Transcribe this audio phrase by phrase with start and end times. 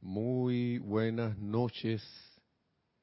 [0.00, 2.02] Muy buenas noches,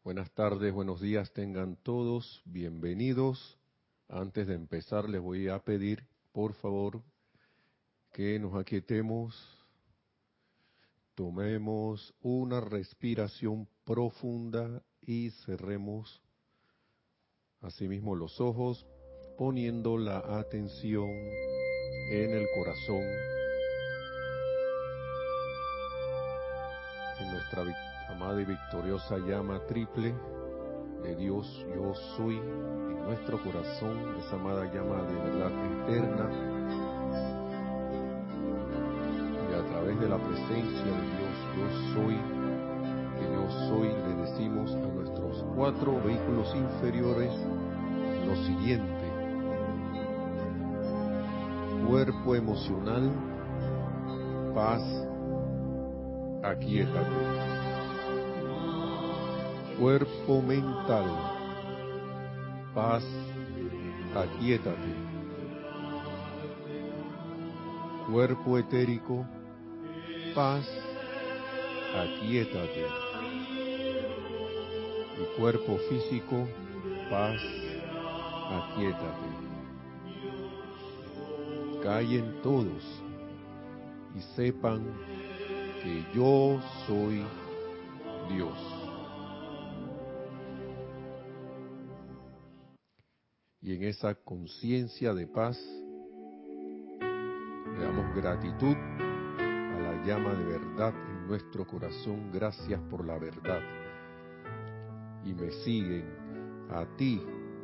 [0.03, 3.59] buenas tardes, buenos días tengan todos, bienvenidos.
[4.07, 7.01] Antes de empezar les voy a pedir, por favor,
[8.11, 9.35] que nos aquietemos,
[11.15, 16.21] tomemos una respiración profunda y cerremos
[17.61, 18.85] asimismo los ojos
[19.37, 23.32] poniendo la atención en el corazón
[27.31, 27.63] nuestra
[28.09, 30.13] amada y victoriosa llama triple
[31.03, 35.51] de Dios yo soy en nuestro corazón esa amada llama de verdad
[35.83, 36.29] eterna.
[39.49, 42.15] Y a través de la presencia de Dios yo soy
[43.19, 47.31] que yo soy le decimos a nuestros cuatro vehículos inferiores
[48.25, 48.93] lo siguiente.
[51.87, 53.11] Cuerpo emocional,
[54.55, 54.81] paz,
[56.43, 57.09] aquietate.
[59.79, 61.07] Cuerpo mental,
[62.75, 63.03] paz,
[64.15, 64.93] aquietate.
[68.11, 69.25] Cuerpo etérico,
[70.35, 70.67] paz,
[71.95, 72.85] aquietate.
[75.19, 76.47] Y cuerpo físico,
[77.09, 77.41] paz,
[78.51, 79.43] aquietate
[81.83, 82.81] callen todos
[84.15, 84.81] y sepan
[85.83, 87.25] que yo soy
[88.29, 88.57] Dios.
[93.61, 95.59] Y en esa conciencia de paz
[96.99, 102.31] le damos gratitud a la llama de verdad en nuestro corazón.
[102.31, 103.61] Gracias por la verdad.
[105.25, 106.05] Y me siguen
[106.69, 107.21] a ti,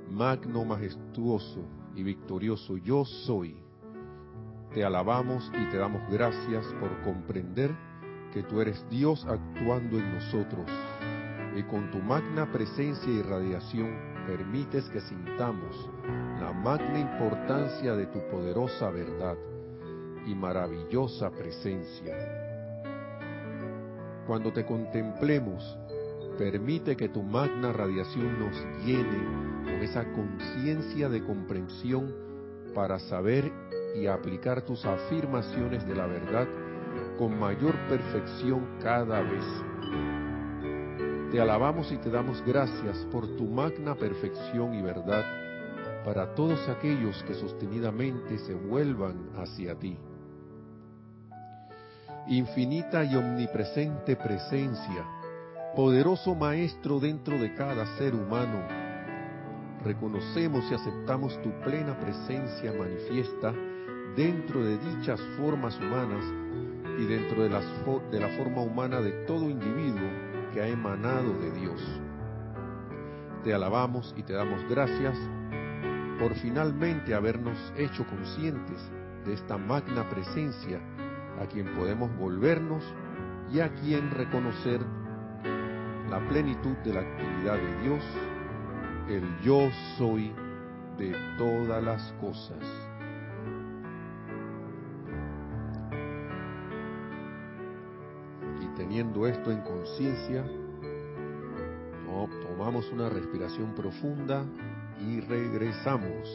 [0.10, 1.64] magno majestuoso
[1.96, 3.56] y victorioso, yo soy
[4.74, 7.76] te alabamos y te damos gracias por comprender
[8.34, 10.66] que tú eres Dios actuando en nosotros
[11.56, 15.90] y con tu magna presencia y radiación permites que sintamos
[16.40, 19.36] la magna importancia de tu poderosa verdad
[20.26, 22.16] y maravillosa presencia.
[24.28, 25.78] Cuando te contemplemos,
[26.38, 32.14] permite que tu magna radiación nos llene con esa conciencia de comprensión
[32.76, 33.52] para saber
[34.00, 36.48] y aplicar tus afirmaciones de la verdad
[37.20, 39.44] con mayor perfección cada vez.
[41.32, 45.26] Te alabamos y te damos gracias por tu magna perfección y verdad
[46.06, 49.98] para todos aquellos que sostenidamente se vuelvan hacia ti.
[52.28, 55.06] Infinita y omnipresente presencia,
[55.76, 58.66] poderoso Maestro dentro de cada ser humano,
[59.84, 63.54] reconocemos y aceptamos tu plena presencia manifiesta
[64.16, 66.49] dentro de dichas formas humanas
[67.00, 70.10] y dentro de, de la forma humana de todo individuo
[70.54, 71.82] que ha emanado de Dios.
[73.44, 75.18] Te alabamos y te damos gracias
[76.20, 78.82] por finalmente habernos hecho conscientes
[79.26, 80.82] de esta magna presencia
[81.42, 82.84] a quien podemos volvernos
[83.50, 84.82] y a quien reconocer
[86.10, 88.04] la plenitud de la actividad de Dios,
[89.08, 90.34] el yo soy
[90.98, 92.89] de todas las cosas.
[98.90, 100.44] Teniendo esto en conciencia,
[102.42, 104.44] tomamos una respiración profunda
[105.00, 106.28] y regresamos.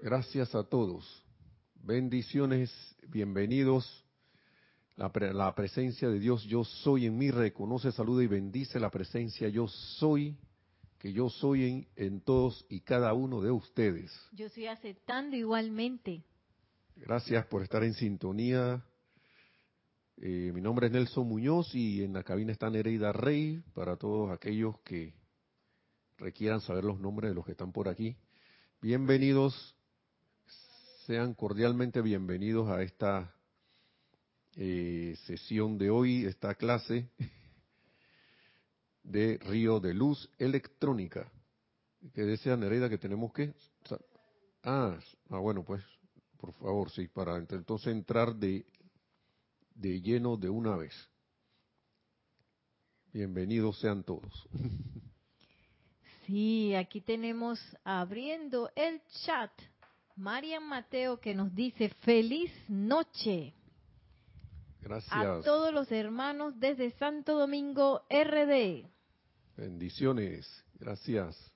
[0.00, 1.22] Gracias a todos.
[1.74, 2.72] Bendiciones,
[3.08, 4.02] bienvenidos.
[4.96, 9.50] La, la, presencia de Dios, yo soy en mí, reconoce, saluda y bendice la presencia,
[9.50, 10.38] yo soy
[11.06, 14.10] que yo soy en, todos y cada uno de ustedes.
[14.32, 16.24] Yo estoy aceptando igualmente.
[16.96, 18.84] Gracias por estar en sintonía.
[20.16, 24.32] Eh, mi nombre es Nelson Muñoz y en la cabina está Nereida Rey para todos
[24.32, 25.14] aquellos que
[26.18, 28.16] requieran saber los nombres de los que están por aquí.
[28.82, 29.76] Bienvenidos,
[31.06, 33.32] sean cordialmente bienvenidos a esta
[34.56, 37.08] eh, sesión de hoy, esta clase
[39.06, 41.30] de Río de Luz Electrónica.
[42.14, 43.54] Que desea Nereida que tenemos que...
[44.62, 44.98] Ah,
[45.30, 45.82] ah, bueno, pues,
[46.36, 48.66] por favor, sí, para entonces entrar de,
[49.74, 50.92] de lleno de una vez.
[53.12, 54.48] Bienvenidos sean todos.
[56.26, 59.52] Sí, aquí tenemos abriendo el chat
[60.16, 63.54] Marian Mateo que nos dice feliz noche.
[64.80, 65.12] Gracias.
[65.12, 68.95] A todos los hermanos desde Santo Domingo RD.
[69.56, 71.52] Bendiciones, gracias.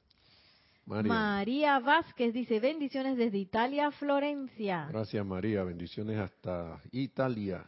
[0.86, 4.86] María Vázquez dice bendiciones desde Italia, Florencia.
[4.90, 7.64] Gracias María, bendiciones hasta Italia.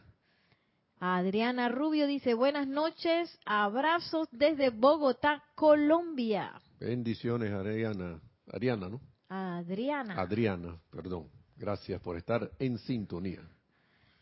[0.99, 6.59] Adriana Rubio dice buenas noches, abrazos desde Bogotá, Colombia.
[6.79, 8.19] Bendiciones Adriana,
[8.51, 9.01] Ariana, ¿no?
[9.29, 10.15] Adriana.
[10.19, 11.29] Adriana, perdón.
[11.55, 13.41] Gracias por estar en sintonía.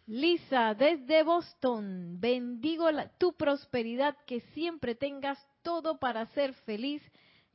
[0.08, 2.88] Lisa, desde Boston, bendigo
[3.18, 7.02] tu prosperidad, que siempre tengas todo para ser feliz.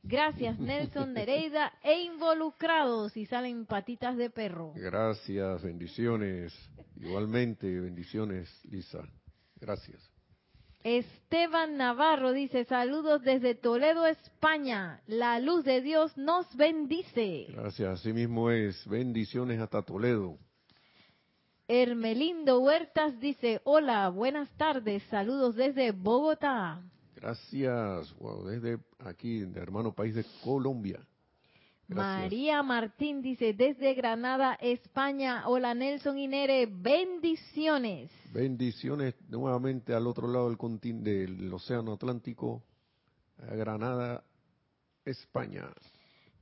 [0.03, 4.73] Gracias, Nelson Nereida e involucrados y salen patitas de perro.
[4.75, 6.53] Gracias, bendiciones.
[6.95, 8.99] Igualmente, bendiciones, Lisa.
[9.59, 10.11] Gracias.
[10.83, 15.01] Esteban Navarro dice, saludos desde Toledo, España.
[15.05, 17.47] La luz de Dios nos bendice.
[17.49, 18.87] Gracias, así mismo es.
[18.87, 20.37] Bendiciones hasta Toledo.
[21.67, 26.81] Hermelindo Huertas dice, hola, buenas tardes, saludos desde Bogotá.
[27.19, 30.99] Gracias, wow, desde aquí, de hermano país de Colombia.
[31.87, 38.11] María Martín dice, desde Granada, España, hola Nelson y Nere, bendiciones.
[38.31, 42.61] Bendiciones nuevamente al otro lado del, del Océano Atlántico,
[43.49, 44.23] a Granada,
[45.03, 45.69] España.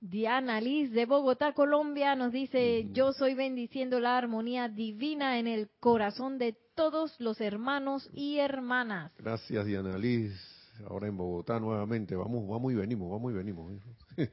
[0.01, 5.69] Diana Liz de Bogotá, Colombia, nos dice, yo soy bendiciendo la armonía divina en el
[5.79, 9.13] corazón de todos los hermanos y hermanas.
[9.17, 10.54] Gracias, Diana Liz.
[10.89, 12.15] Ahora en Bogotá nuevamente.
[12.15, 13.71] Vamos, vamos y venimos, vamos y venimos.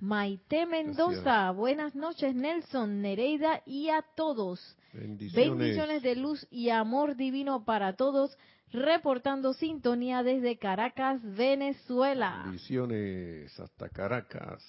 [0.00, 4.76] Maite Mendoza, buenas noches Nelson, Nereida y a todos.
[4.92, 5.58] Bendiciones.
[5.58, 8.36] Bendiciones de luz y amor divino para todos,
[8.70, 12.42] reportando sintonía desde Caracas, Venezuela.
[12.44, 14.62] Bendiciones hasta Caracas.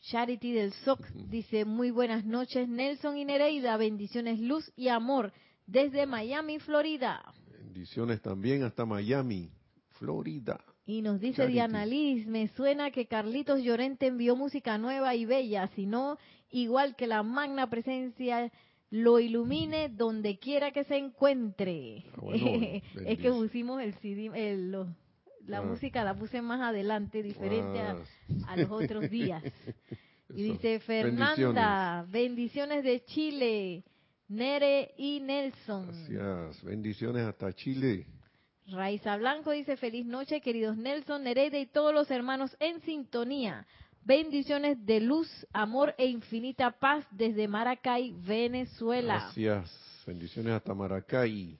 [0.00, 1.00] Charity del SOC
[1.30, 5.32] dice muy buenas noches Nelson y Nereida, bendiciones luz y amor
[5.66, 7.22] desde Miami, Florida.
[7.50, 9.50] Bendiciones también hasta Miami,
[9.94, 10.60] Florida.
[10.86, 15.68] Y nos dice Diana Liz, me suena que Carlitos Llorente envió música nueva y bella,
[15.74, 16.18] sino
[16.50, 18.52] igual que la magna presencia
[18.90, 22.04] lo ilumine donde quiera que se encuentre.
[22.16, 24.30] Ah, es que pusimos el CD,
[25.46, 25.62] la ah.
[25.62, 27.96] música la puse más adelante, diferente a,
[28.46, 28.56] ah.
[28.56, 29.42] los otros días.
[30.36, 32.82] Y dice Fernanda, bendiciones.
[32.82, 33.84] de Chile,
[34.26, 35.86] Nere y Nelson.
[36.08, 38.06] Gracias, bendiciones hasta Chile.
[38.66, 43.66] Raiza Blanco dice feliz noche, queridos Nelson, Nereida y todos los hermanos en sintonía.
[44.04, 49.14] Bendiciones de luz, amor e infinita paz desde Maracay, Venezuela.
[49.14, 51.58] Gracias, bendiciones hasta Maracay.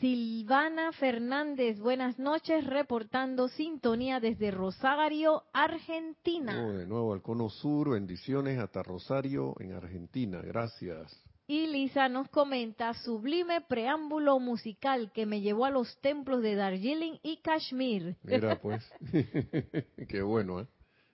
[0.00, 6.68] Silvana Fernández, buenas noches, reportando sintonía desde Rosario, Argentina.
[6.72, 11.24] de nuevo al Cono Sur, bendiciones hasta Rosario, en Argentina, gracias.
[11.46, 17.18] Y Lisa nos comenta, sublime preámbulo musical que me llevó a los templos de Darjeeling
[17.22, 18.16] y Kashmir.
[18.22, 18.82] Mira pues,
[20.08, 20.66] qué bueno, ¿eh?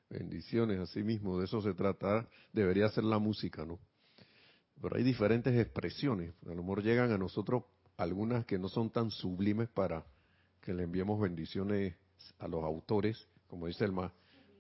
[0.09, 3.79] Bendiciones, así mismo, de eso se trata, debería ser la música, ¿no?
[4.81, 7.65] Pero hay diferentes expresiones, a lo mejor llegan a nosotros
[7.97, 10.05] algunas que no son tan sublimes para
[10.63, 11.95] que le enviemos bendiciones
[12.39, 13.93] a los autores, como dice el,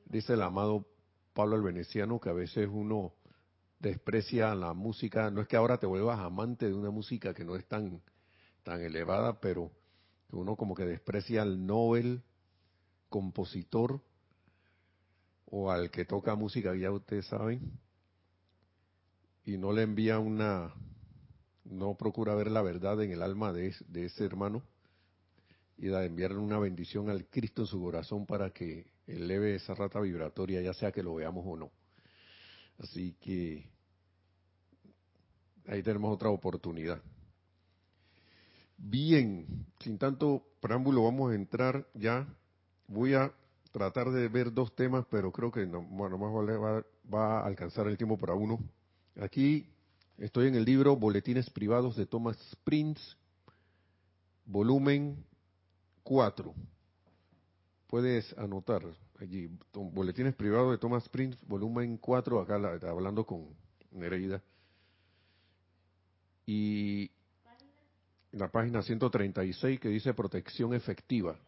[0.06, 0.87] dice el amado
[1.32, 3.14] Pablo el Veneciano, que a veces uno
[3.81, 7.56] desprecia la música, no es que ahora te vuelvas amante de una música que no
[7.56, 8.03] es tan,
[8.62, 9.73] tan elevada, pero
[10.31, 12.23] uno como que desprecia al Nobel
[13.09, 14.00] compositor
[15.47, 17.73] o al que toca música, ya ustedes saben,
[19.44, 20.73] y no le envía una,
[21.64, 24.62] no procura ver la verdad en el alma de, de ese hermano
[25.78, 29.99] y de enviarle una bendición al Cristo en su corazón para que eleve esa rata
[30.00, 31.73] vibratoria, ya sea que lo veamos o no.
[32.81, 33.69] Así que
[35.71, 37.00] ahí tenemos otra oportunidad.
[38.77, 39.47] Bien,
[39.79, 42.27] sin tanto preámbulo vamos a entrar ya.
[42.87, 43.33] Voy a
[43.73, 47.87] tratar de ver dos temas, pero creo que no, más vale va, va a alcanzar
[47.87, 48.59] el tiempo para uno.
[49.21, 49.67] Aquí
[50.21, 53.00] Estoy en el libro Boletines Privados de Thomas Prince,
[54.45, 55.25] volumen
[56.03, 56.55] 4.
[57.87, 58.83] Puedes anotar
[59.19, 63.47] allí, Boletines Privados de Thomas Prince, volumen 4, acá hablando con
[63.93, 64.43] Nereida.
[66.52, 67.12] Y
[68.33, 71.38] la página 136 que dice protección efectiva.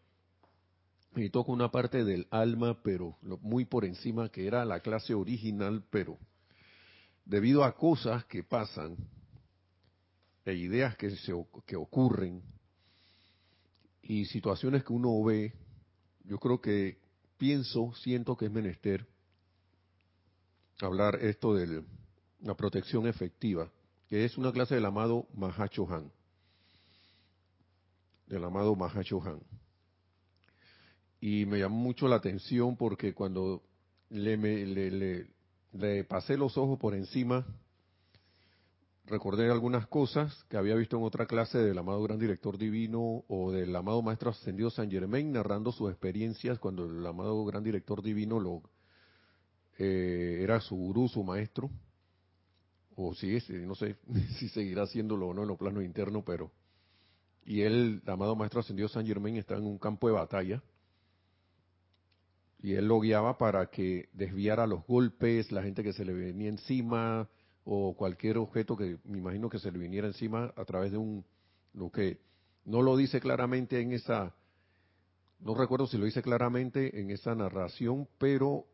[1.16, 5.82] Y toca una parte del alma, pero muy por encima, que era la clase original,
[5.90, 6.18] pero
[7.25, 8.97] debido a cosas que pasan
[10.44, 11.32] e ideas que, se,
[11.66, 12.40] que ocurren
[14.02, 15.52] y situaciones que uno ve,
[16.23, 16.99] yo creo que
[17.38, 19.04] pienso, siento que es menester
[20.80, 21.82] hablar esto de
[22.40, 23.68] la protección efectiva,
[24.12, 26.12] que es una clase del amado Mahacho Han,
[28.26, 29.40] del amado Mahacho Han.
[31.19, 33.62] Y me llamó mucho la atención porque cuando
[34.11, 35.28] le, le,
[35.73, 37.47] le, pasé los ojos por encima,
[39.07, 43.50] recordé algunas cosas que había visto en otra clase del amado Gran Director Divino o
[43.50, 48.38] del amado Maestro Ascendido San Germain narrando sus experiencias cuando el amado Gran Director Divino
[48.38, 48.61] lo
[49.78, 51.71] eh, era su gurú, su maestro,
[52.96, 53.96] o si es, no sé
[54.38, 56.50] si seguirá haciéndolo o no en los planos internos, pero
[57.44, 60.62] y él, amado Maestro Ascendido San Germain, está en un campo de batalla
[62.62, 66.49] y él lo guiaba para que desviara los golpes, la gente que se le venía
[66.49, 67.28] encima
[67.64, 71.25] o cualquier objeto que me imagino que se le viniera encima a través de un
[71.75, 72.20] lo que
[72.64, 74.34] no lo dice claramente en esa
[75.40, 78.66] no recuerdo si lo dice claramente en esa narración, pero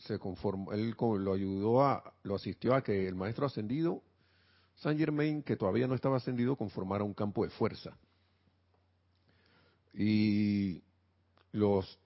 [0.00, 4.02] se conformó, él lo ayudó a, lo asistió a que el maestro ascendido,
[4.76, 7.96] Saint Germain, que todavía no estaba ascendido, conformara un campo de fuerza.
[9.92, 10.82] Y
[11.52, 11.98] los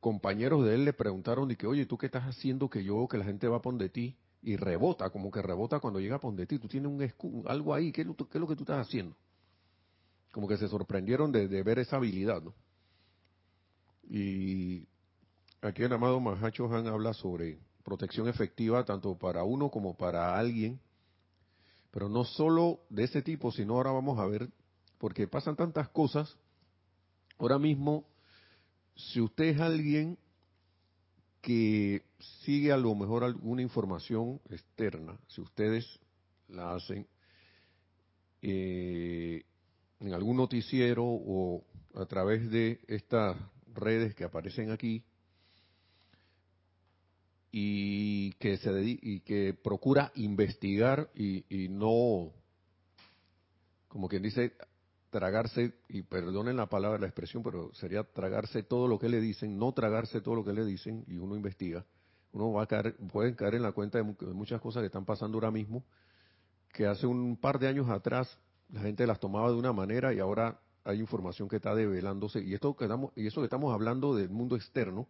[0.00, 3.18] compañeros de él le preguntaron, y que, oye, ¿tú qué estás haciendo que yo, que
[3.18, 4.16] la gente va a de ti?
[4.42, 6.58] Y rebota, como que rebota cuando llega a de ti.
[6.58, 9.16] Tú tienes un algo ahí, ¿qué es, lo, ¿qué es, lo, que tú estás haciendo?
[10.32, 12.54] Como que se sorprendieron de, de ver esa habilidad, ¿no?
[14.08, 14.86] Y
[15.62, 20.78] aquí el amado Mahacho Han habla sobre protección efectiva tanto para uno como para alguien,
[21.90, 24.50] pero no solo de ese tipo, sino ahora vamos a ver,
[24.98, 26.36] porque pasan tantas cosas,
[27.38, 28.04] ahora mismo,
[28.94, 30.18] si usted es alguien
[31.40, 32.02] que
[32.44, 35.86] sigue a lo mejor alguna información externa, si ustedes
[36.48, 37.06] la hacen
[38.42, 39.44] eh,
[40.00, 43.36] en algún noticiero o a través de estas
[43.74, 45.02] redes que aparecen aquí,
[47.50, 52.30] y que se y que procura investigar y, y, no
[53.88, 54.52] como quien dice
[55.10, 59.58] tragarse y perdonen la palabra la expresión pero sería tragarse todo lo que le dicen
[59.58, 61.86] no tragarse todo lo que le dicen y uno investiga.
[62.32, 65.38] Uno va a caer puede caer en la cuenta de, muchas cosas que están pasando
[65.38, 65.82] ahora mismo
[66.74, 68.38] que hace un par de años atrás
[68.68, 72.52] la gente las tomaba de una manera y ahora hay información que está develándose y
[72.52, 75.08] esto que estamos y eso que estamos hablando del mundo externo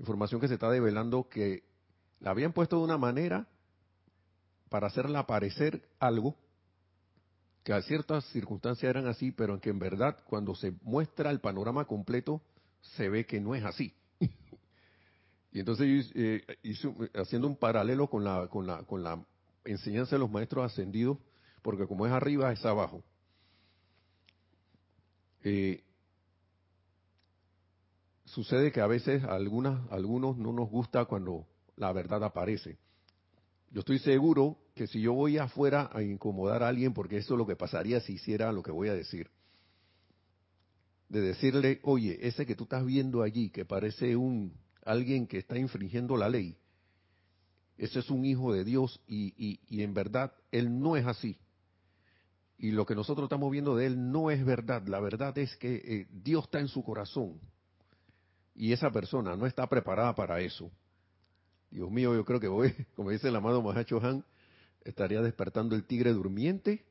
[0.00, 1.62] información que se está develando que
[2.20, 3.46] la habían puesto de una manera
[4.70, 6.36] para hacerla parecer algo
[7.62, 11.40] que a ciertas circunstancias eran así, pero en que en verdad cuando se muestra el
[11.40, 12.40] panorama completo
[12.80, 13.94] se ve que no es así.
[15.52, 16.46] y entonces eh,
[17.14, 19.22] haciendo un paralelo con la, con, la, con la
[19.66, 21.18] enseñanza de los maestros ascendidos,
[21.60, 23.04] porque como es arriba es abajo.
[25.44, 25.84] Eh,
[28.30, 31.46] sucede que a veces a algunas, algunos no nos gusta cuando
[31.76, 32.78] la verdad aparece.
[33.70, 37.38] Yo estoy seguro que si yo voy afuera a incomodar a alguien, porque eso es
[37.38, 39.30] lo que pasaría si hiciera lo que voy a decir,
[41.08, 45.58] de decirle, oye, ese que tú estás viendo allí, que parece un alguien que está
[45.58, 46.56] infringiendo la ley,
[47.78, 51.38] ese es un hijo de Dios y, en verdad él no es así.
[52.58, 54.86] Y lo que nosotros estamos viendo de él no es verdad.
[54.86, 57.40] La verdad es que eh, Dios está en su corazón
[58.54, 60.70] y esa persona no está preparada para eso,
[61.70, 64.24] Dios mío, yo creo que voy, como dice el amado Mahacho Han,
[64.82, 66.84] estaría despertando el tigre durmiente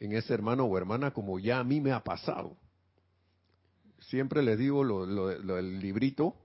[0.00, 2.56] en ese hermano o hermana como ya a mí me ha pasado.
[4.00, 6.36] Siempre les digo lo, el librito,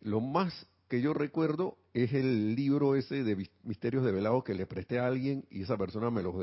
[0.00, 4.66] lo más que yo recuerdo es el libro ese de Misterios de Velado que le
[4.66, 6.34] presté a alguien y esa persona me lo,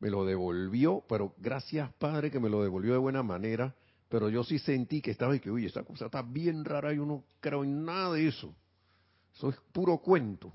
[0.00, 3.74] me lo devolvió, pero gracias Padre que me lo devolvió de buena manera
[4.12, 6.98] pero yo sí sentí que estaba y que, uy, esta cosa está bien rara, y
[6.98, 8.54] no creo en nada de eso.
[9.34, 10.52] Eso es puro cuento.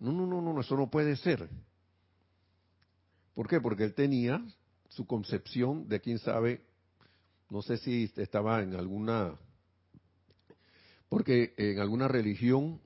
[0.00, 1.48] No, no, no, no, eso no puede ser.
[3.34, 3.60] ¿Por qué?
[3.60, 4.44] Porque él tenía
[4.88, 6.64] su concepción de quién sabe,
[7.50, 9.38] no sé si estaba en alguna,
[11.08, 12.80] porque en alguna religión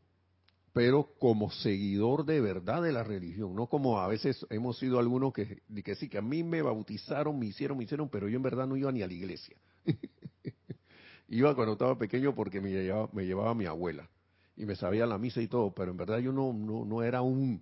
[0.79, 5.33] pero como seguidor de verdad de la religión, no como a veces hemos sido algunos
[5.33, 8.45] que, que sí, que a mí me bautizaron, me hicieron, me hicieron, pero yo en
[8.45, 9.57] verdad no iba ni a la iglesia.
[11.29, 14.09] iba cuando estaba pequeño porque me llevaba, me llevaba mi abuela
[14.57, 17.23] y me sabía la misa y todo, pero en verdad yo no, no, no era
[17.23, 17.61] un,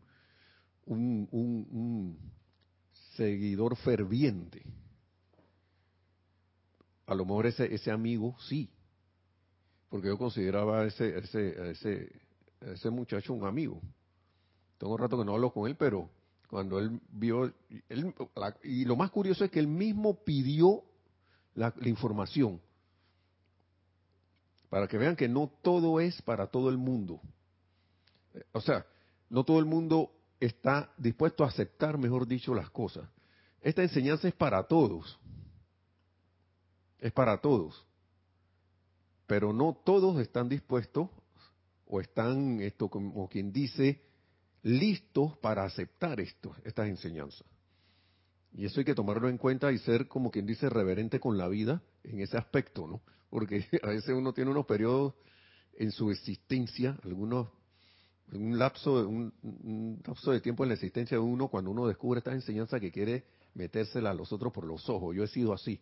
[0.84, 2.18] un, un,
[3.16, 4.62] seguidor ferviente.
[7.06, 8.68] A lo mejor ese, ese amigo sí,
[9.88, 12.25] porque yo consideraba ese, ese, ese
[12.60, 13.80] ese muchacho un amigo.
[14.78, 16.10] Tengo un rato que no hablo con él, pero
[16.48, 17.52] cuando él vio,
[18.62, 20.84] y lo más curioso es que él mismo pidió
[21.54, 22.60] la, información,
[24.68, 27.20] para que vean que no todo es para todo el mundo.
[28.52, 28.86] O sea,
[29.30, 33.08] no todo el mundo está dispuesto a aceptar, mejor dicho, las cosas.
[33.60, 35.18] Esta enseñanza es para todos.
[36.98, 37.86] Es para todos.
[39.26, 41.08] Pero no todos están dispuestos
[41.86, 44.02] o están, esto como quien dice,
[44.62, 47.46] listos para aceptar esto, estas enseñanzas.
[48.52, 51.46] Y eso hay que tomarlo en cuenta y ser, como quien dice, reverente con la
[51.48, 53.02] vida en ese aspecto, ¿no?
[53.30, 55.14] Porque a veces uno tiene unos periodos
[55.74, 57.48] en su existencia, algunos,
[58.32, 62.18] un lapso, un, un lapso de tiempo en la existencia de uno, cuando uno descubre
[62.18, 65.14] estas enseñanzas que quiere metérsela a los otros por los ojos.
[65.14, 65.80] Yo he sido así.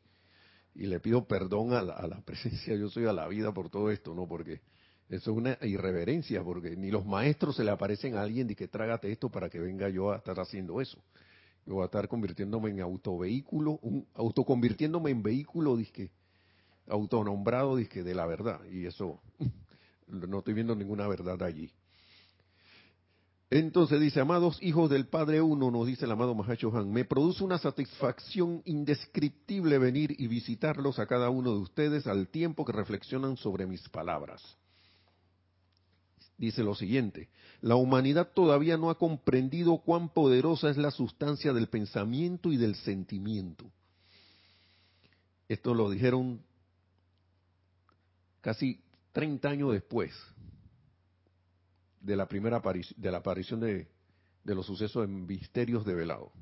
[0.74, 3.70] Y le pido perdón a la, a la presencia, yo soy a la vida por
[3.70, 4.26] todo esto, ¿no?
[4.26, 4.60] Porque
[5.08, 8.68] eso es una irreverencia, porque ni los maestros se le aparecen a alguien de que
[8.68, 10.98] trágate esto para que venga yo a estar haciendo eso.
[11.66, 16.10] Yo voy a estar convirtiéndome en autovehículo, un, autoconvirtiéndome en vehículo, disque,
[16.88, 18.60] autonombrado, disque, de la verdad.
[18.70, 19.20] Y eso,
[20.08, 21.70] no estoy viendo ninguna verdad allí.
[23.50, 27.44] Entonces dice, amados hijos del Padre Uno, nos dice el amado Mahacho Han, me produce
[27.44, 33.36] una satisfacción indescriptible venir y visitarlos a cada uno de ustedes al tiempo que reflexionan
[33.36, 34.42] sobre mis palabras
[36.36, 37.28] dice lo siguiente,
[37.60, 42.74] la humanidad todavía no ha comprendido cuán poderosa es la sustancia del pensamiento y del
[42.74, 43.70] sentimiento.
[45.48, 46.42] Esto lo dijeron
[48.40, 48.80] casi
[49.12, 50.12] 30 años después
[52.00, 53.88] de la primera aparición, de la aparición de,
[54.44, 56.32] los sucesos en Misterios de Velado.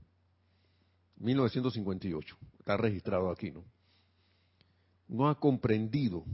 [1.19, 3.65] 1958, está registrado aquí, ¿no?
[5.07, 6.25] No ha comprendido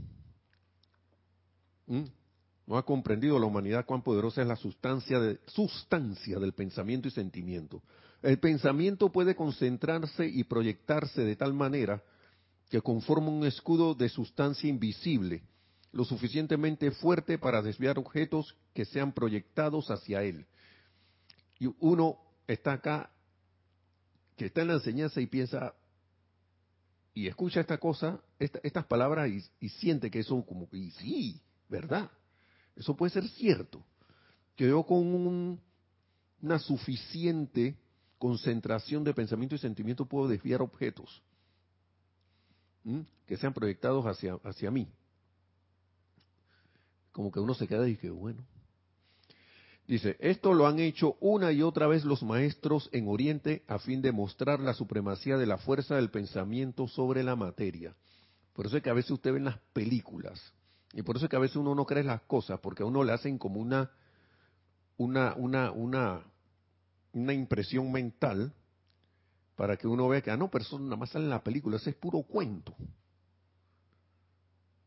[2.69, 7.11] no ha comprendido la humanidad cuán poderosa es la sustancia, de, sustancia del pensamiento y
[7.11, 7.81] sentimiento.
[8.21, 12.03] El pensamiento puede concentrarse y proyectarse de tal manera
[12.69, 15.41] que conforma un escudo de sustancia invisible,
[15.91, 20.45] lo suficientemente fuerte para desviar objetos que sean proyectados hacia él.
[21.57, 23.09] Y uno está acá,
[24.37, 25.73] que está en la enseñanza y piensa,
[27.15, 32.11] y escucha esta cosa, estas palabras y, y, siente que eso como, y sí, ¿verdad?
[32.79, 33.85] Eso puede ser cierto.
[34.55, 35.59] Que yo con
[36.41, 37.77] una suficiente
[38.17, 41.21] concentración de pensamiento y sentimiento puedo desviar objetos
[43.27, 44.87] que sean proyectados hacia, hacia mí.
[47.11, 48.43] Como que uno se queda y dice, bueno.
[49.85, 54.01] Dice, esto lo han hecho una y otra vez los maestros en Oriente a fin
[54.01, 57.95] de mostrar la supremacía de la fuerza del pensamiento sobre la materia.
[58.53, 60.53] Por eso es que a veces usted ve en las películas
[60.93, 63.03] y por eso es que a veces uno no cree las cosas, porque a uno
[63.03, 63.91] le hacen como una,
[64.97, 66.23] una, una, una,
[67.13, 68.53] una impresión mental
[69.55, 71.77] para que uno vea que, ah, no, pero eso nada más sale en la película,
[71.77, 72.75] ese es puro cuento.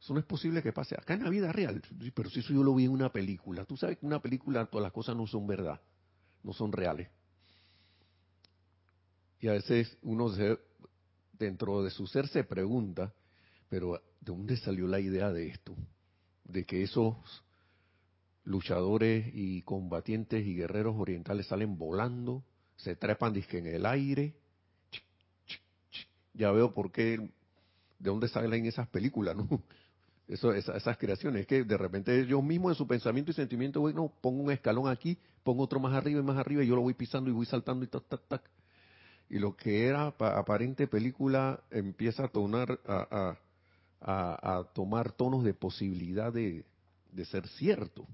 [0.00, 1.80] Eso no es posible que pase acá en la vida real.
[2.14, 3.64] Pero si eso yo lo vi en una película.
[3.64, 5.80] Tú sabes que en una película todas las cosas no son verdad,
[6.42, 7.08] no son reales.
[9.38, 10.58] Y a veces uno se,
[11.38, 13.14] dentro de su ser se pregunta,
[13.68, 15.76] pero ¿de dónde salió la idea de esto?
[16.52, 17.16] De que esos
[18.44, 22.44] luchadores y combatientes y guerreros orientales salen volando,
[22.76, 24.34] se trepan disque en el aire.
[26.34, 27.30] Ya veo por qué, de
[28.10, 29.48] dónde salen esas películas, ¿no?
[30.28, 34.42] Eso, esas, creaciones, que de repente ellos mismos en su pensamiento y sentimiento, bueno, pongo
[34.42, 37.28] un escalón aquí, pongo otro más arriba y más arriba, y yo lo voy pisando
[37.28, 38.42] y voy saltando y tac, tac, tac.
[39.28, 43.38] Y lo que era aparente película empieza a tonar, a, a,
[44.74, 46.64] tomar tonos de posibilidad de,
[47.24, 48.06] ser cierto.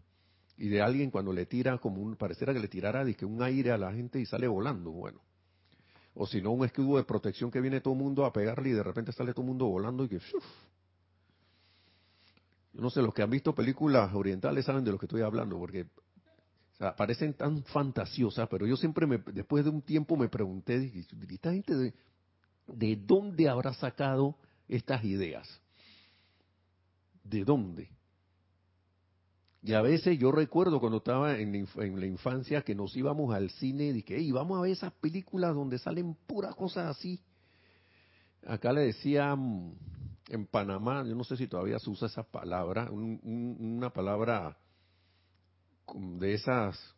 [0.57, 3.42] Y de alguien cuando le tira como un, pareciera que le tirara de que un
[3.42, 5.20] aire a la gente y sale volando, bueno.
[6.14, 8.72] O si no, un escudo de protección que viene todo el mundo a pegarle y
[8.72, 10.18] de repente sale todo el mundo volando y que...
[12.72, 15.59] Yo no sé, los que han visto películas orientales saben de lo que estoy hablando,
[15.59, 15.87] porque
[16.96, 20.92] parecen tan fantasiosas, pero yo siempre, me, después de un tiempo me pregunté,
[21.31, 21.94] ¿esta gente de,
[22.66, 24.37] de dónde habrá sacado
[24.68, 25.48] estas ideas?
[27.28, 27.90] ¿De dónde?
[29.62, 33.86] Y a veces yo recuerdo cuando estaba en la, infancia que nos íbamos al cine
[33.86, 37.20] y dije, hey, vamos a ver esas películas donde salen puras cosas así.
[38.46, 39.74] Acá le decían
[40.28, 44.56] en Panamá, yo no sé si todavía se usa esa palabra, una palabra
[45.94, 46.94] de esas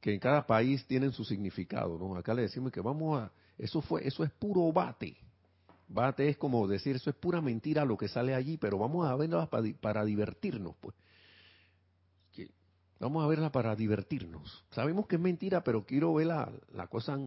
[0.00, 2.16] que en cada país tienen su significado, ¿no?
[2.16, 5.16] Acá le decimos que vamos a, eso fue, eso es puro bate.
[5.92, 9.14] Bate es como decir, eso es pura mentira lo que sale allí, pero vamos a
[9.14, 10.96] verla para, divertirnos, pues.
[12.98, 14.64] Vamos a verla para divertirnos.
[14.70, 17.18] Sabemos que es mentira, pero quiero ver la, la cosa.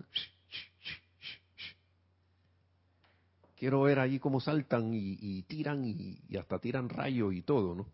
[3.58, 7.88] Quiero ver allí cómo saltan y, tiran y, hasta tiran rayos y todo, ¿no?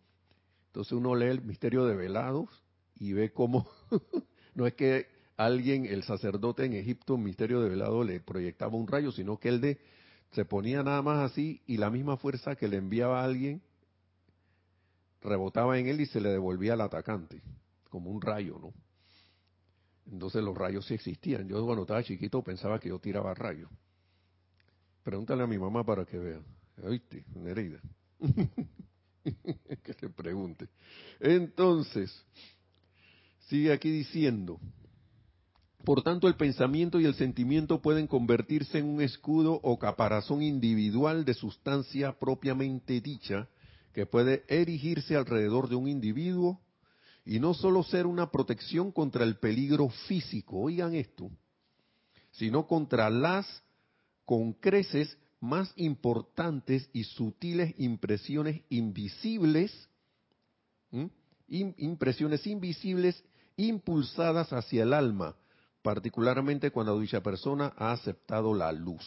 [0.67, 2.49] Entonces uno lee el misterio de velados
[2.95, 3.67] y ve cómo
[4.55, 5.07] no es que
[5.37, 9.59] alguien, el sacerdote en Egipto, misterio de velado, le proyectaba un rayo, sino que el
[9.59, 9.79] de
[10.31, 13.61] se ponía nada más así y la misma fuerza que le enviaba a alguien
[15.21, 17.41] rebotaba en él y se le devolvía al atacante,
[17.89, 18.73] como un rayo, ¿no?
[20.11, 21.47] Entonces los rayos sí existían.
[21.47, 23.69] Yo cuando estaba chiquito pensaba que yo tiraba rayos.
[25.03, 26.41] Pregúntale a mi mamá para que vea.
[26.83, 27.79] ¿Oíste, Nereida?
[29.23, 30.67] que le pregunte.
[31.19, 32.11] Entonces,
[33.47, 34.59] sigue aquí diciendo,
[35.83, 41.25] por tanto el pensamiento y el sentimiento pueden convertirse en un escudo o caparazón individual
[41.25, 43.47] de sustancia propiamente dicha
[43.93, 46.61] que puede erigirse alrededor de un individuo
[47.25, 51.29] y no solo ser una protección contra el peligro físico, oigan esto,
[52.31, 53.63] sino contra las
[54.25, 59.89] con creces más importantes y sutiles impresiones invisibles,
[61.47, 63.23] impresiones invisibles
[63.57, 65.35] impulsadas hacia el alma,
[65.81, 69.03] particularmente cuando dicha persona ha aceptado la luz.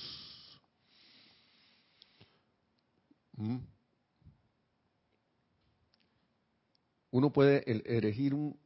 [7.11, 7.65] Uno puede
[7.97, 8.59] erigir un,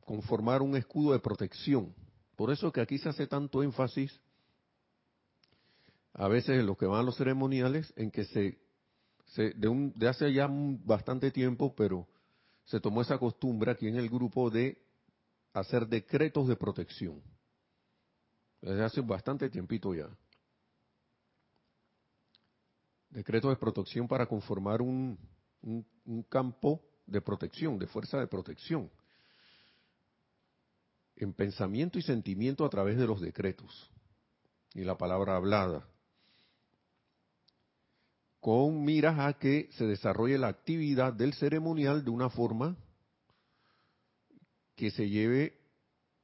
[0.00, 1.94] conformar un escudo de protección.
[2.36, 4.20] Por eso que aquí se hace tanto énfasis
[6.14, 8.58] a veces en los que van a los ceremoniales, en que se,
[9.56, 12.06] de, un, de hace ya bastante tiempo, pero
[12.64, 14.83] se tomó esa costumbre aquí en el grupo de
[15.54, 17.22] hacer decretos de protección.
[18.60, 20.08] Desde hace bastante tiempito ya.
[23.08, 25.18] Decretos de protección para conformar un,
[25.62, 28.90] un campo de protección, de fuerza de protección.
[31.16, 33.90] En pensamiento y sentimiento a través de los decretos
[34.74, 35.86] y la palabra hablada
[38.44, 42.76] con miras a que se desarrolle la actividad del ceremonial de una forma
[44.76, 45.58] que se lleve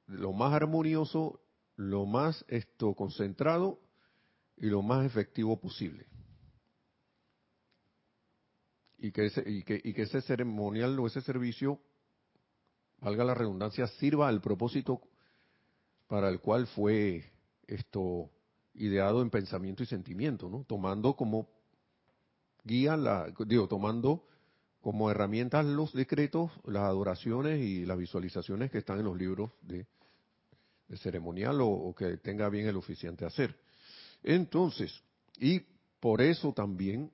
[0.07, 1.41] lo más armonioso,
[1.77, 3.81] lo más esto concentrado
[4.57, 6.07] y lo más efectivo posible.
[8.99, 11.81] Y que ese, y que, y que ese ceremonial o ese servicio,
[13.01, 15.01] valga la redundancia, sirva al propósito
[16.07, 17.33] para el cual fue
[17.67, 18.31] esto
[18.75, 20.65] ideado en pensamiento y sentimiento, ¿no?
[20.65, 21.49] Tomando como
[22.65, 24.27] guía, la, digo, tomando
[24.81, 29.87] como herramientas los decretos, las adoraciones y las visualizaciones que están en los libros de,
[30.99, 33.55] ceremonial o, que tenga bien el oficiante hacer.
[34.23, 34.93] Entonces,
[35.39, 35.61] y
[36.01, 37.11] por eso también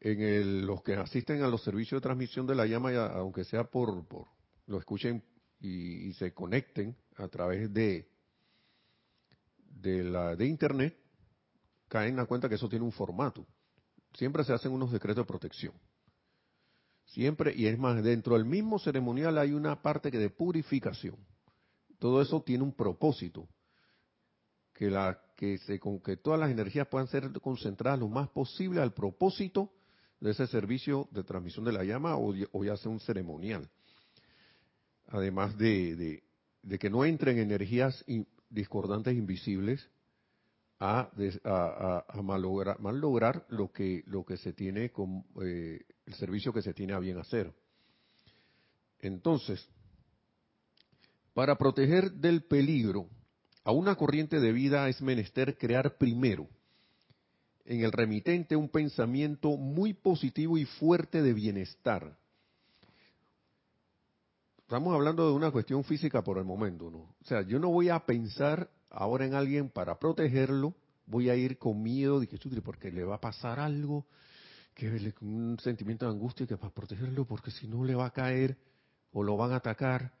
[0.00, 3.64] en el, los que asisten a los servicios de transmisión de la llama, aunque sea
[3.64, 4.26] por, por
[4.66, 5.22] lo escuchen
[5.60, 8.08] y, y, se conecten a través de
[9.80, 10.96] de la de internet,
[11.88, 13.46] caen a cuenta que eso tiene un formato.
[14.14, 15.72] Siempre se hacen unos decretos de protección.
[17.08, 21.16] Siempre, y es más, dentro del mismo ceremonial hay una parte que de purificación.
[21.98, 23.48] Todo eso tiene un propósito.
[24.74, 28.92] Que, la, que, se, que todas las energías puedan ser concentradas lo más posible al
[28.92, 29.72] propósito
[30.20, 33.68] de ese servicio de transmisión de la llama o, ya sea un ceremonial.
[35.08, 36.22] Además de,
[36.62, 38.04] de que no entren energías
[38.50, 39.88] discordantes invisibles
[40.80, 41.10] a,
[42.08, 46.62] a, malograr, mal lograr lo que, lo que se tiene con eh, el servicio que
[46.62, 47.52] se tiene a bien hacer.
[49.00, 49.68] Entonces,
[51.34, 53.08] para proteger del peligro
[53.62, 56.48] a una corriente de vida es menester crear primero
[57.66, 62.16] en el remitente un pensamiento muy positivo y fuerte de bienestar.
[64.60, 66.98] Estamos hablando de una cuestión física por el momento, ¿no?
[67.00, 71.58] O sea, yo no voy a pensar ahora en alguien para protegerlo, voy a ir
[71.58, 74.06] con miedo de que porque le va a pasar algo,
[74.78, 78.56] que un sentimiento de angustia que para protegerlo, porque si no le va a caer,
[79.10, 80.12] o lo van a atacar,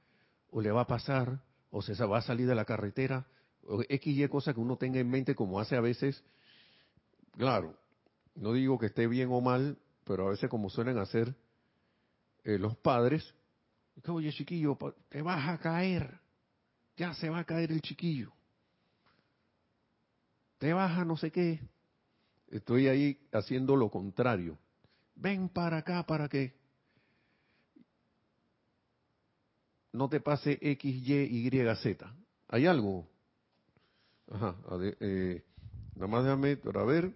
[0.50, 1.40] o le va a pasar,
[1.70, 3.24] o se va a salir de la carretera,
[3.62, 6.24] o X y cosa que uno tenga en mente como hace a veces,
[7.36, 7.78] claro,
[8.34, 11.36] no digo que esté bien o mal, pero a veces como suelen hacer
[12.42, 13.34] eh, los padres,
[14.02, 14.76] que oye chiquillo,
[15.08, 16.18] te vas a caer,
[16.96, 18.32] ya se va a caer el chiquillo
[20.58, 21.60] te baja no sé qué.
[22.50, 24.58] Estoy ahí haciendo lo contrario.
[25.14, 26.54] Ven para acá para que
[29.92, 32.14] no te pase X, Y, Y, Z.
[32.48, 33.08] ¿Hay algo?
[34.30, 34.56] Ajá,
[35.00, 35.44] eh,
[35.94, 37.14] nada más déjame para ver.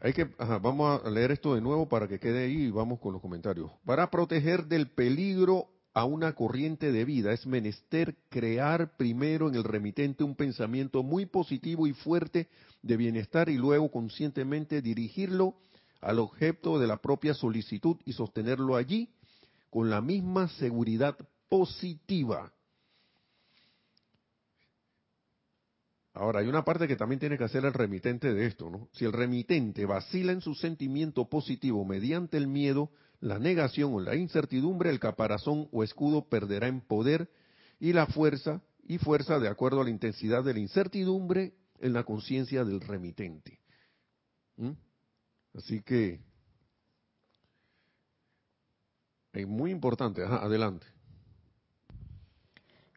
[0.00, 3.00] Hay que, ajá, vamos a leer esto de nuevo para que quede ahí y vamos
[3.00, 3.70] con los comentarios.
[3.84, 9.62] Para proteger del peligro a una corriente de vida es menester crear primero en el
[9.62, 12.48] remitente un pensamiento muy positivo y fuerte
[12.82, 15.54] de bienestar y luego conscientemente dirigirlo
[16.00, 19.08] al objeto de la propia solicitud y sostenerlo allí
[19.70, 21.16] con la misma seguridad
[21.48, 22.52] positiva.
[26.12, 28.88] Ahora, hay una parte que también tiene que hacer el remitente de esto, ¿no?
[28.92, 32.90] Si el remitente vacila en su sentimiento positivo mediante el miedo,
[33.24, 37.30] la negación o la incertidumbre, el caparazón o escudo perderá en poder
[37.80, 42.04] y la fuerza y fuerza de acuerdo a la intensidad de la incertidumbre en la
[42.04, 43.60] conciencia del remitente.
[44.58, 44.72] ¿Mm?
[45.54, 46.20] Así que
[49.32, 50.22] es muy importante.
[50.22, 50.86] adelante.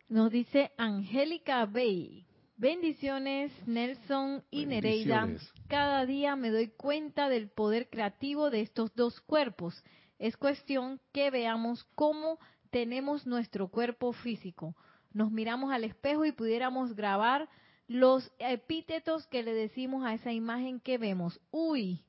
[0.09, 2.25] Nos dice Angélica Bay.
[2.57, 5.29] Bendiciones, Nelson y Nereida.
[5.69, 9.81] Cada día me doy cuenta del poder creativo de estos dos cuerpos.
[10.19, 14.75] Es cuestión que veamos cómo tenemos nuestro cuerpo físico.
[15.13, 17.49] Nos miramos al espejo y pudiéramos grabar
[17.87, 21.39] los epítetos que le decimos a esa imagen que vemos.
[21.51, 22.03] Uy,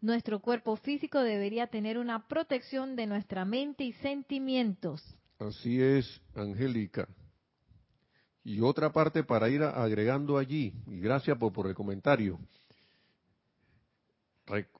[0.00, 5.02] nuestro cuerpo físico debería tener una protección de nuestra mente y sentimientos.
[5.38, 7.08] Así es, Angélica.
[8.44, 12.38] Y otra parte para ir agregando allí, y gracias por, por el comentario.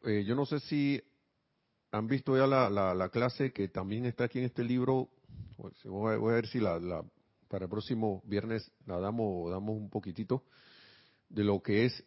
[0.05, 1.01] Eh, yo no sé si
[1.93, 5.11] han visto ya la, clase que también está aquí en este libro.
[5.85, 7.05] Voy a, ver si la,
[7.49, 10.43] para el próximo viernes la damos, damos un poquitito
[11.29, 12.05] de lo que es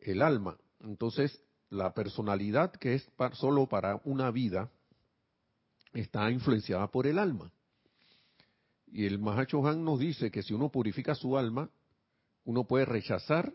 [0.00, 0.58] el alma.
[0.80, 4.68] Entonces, la personalidad que es solo para una vida
[5.92, 7.52] está influenciada por el alma.
[8.88, 11.70] Y el Mahacho Han nos dice que si uno purifica su alma,
[12.44, 13.54] uno puede rechazar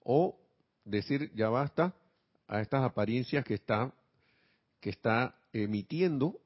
[0.00, 0.36] o
[0.84, 1.94] decir ya basta
[2.48, 3.94] a estas apariencias que está
[4.82, 6.38] que está emitiendo,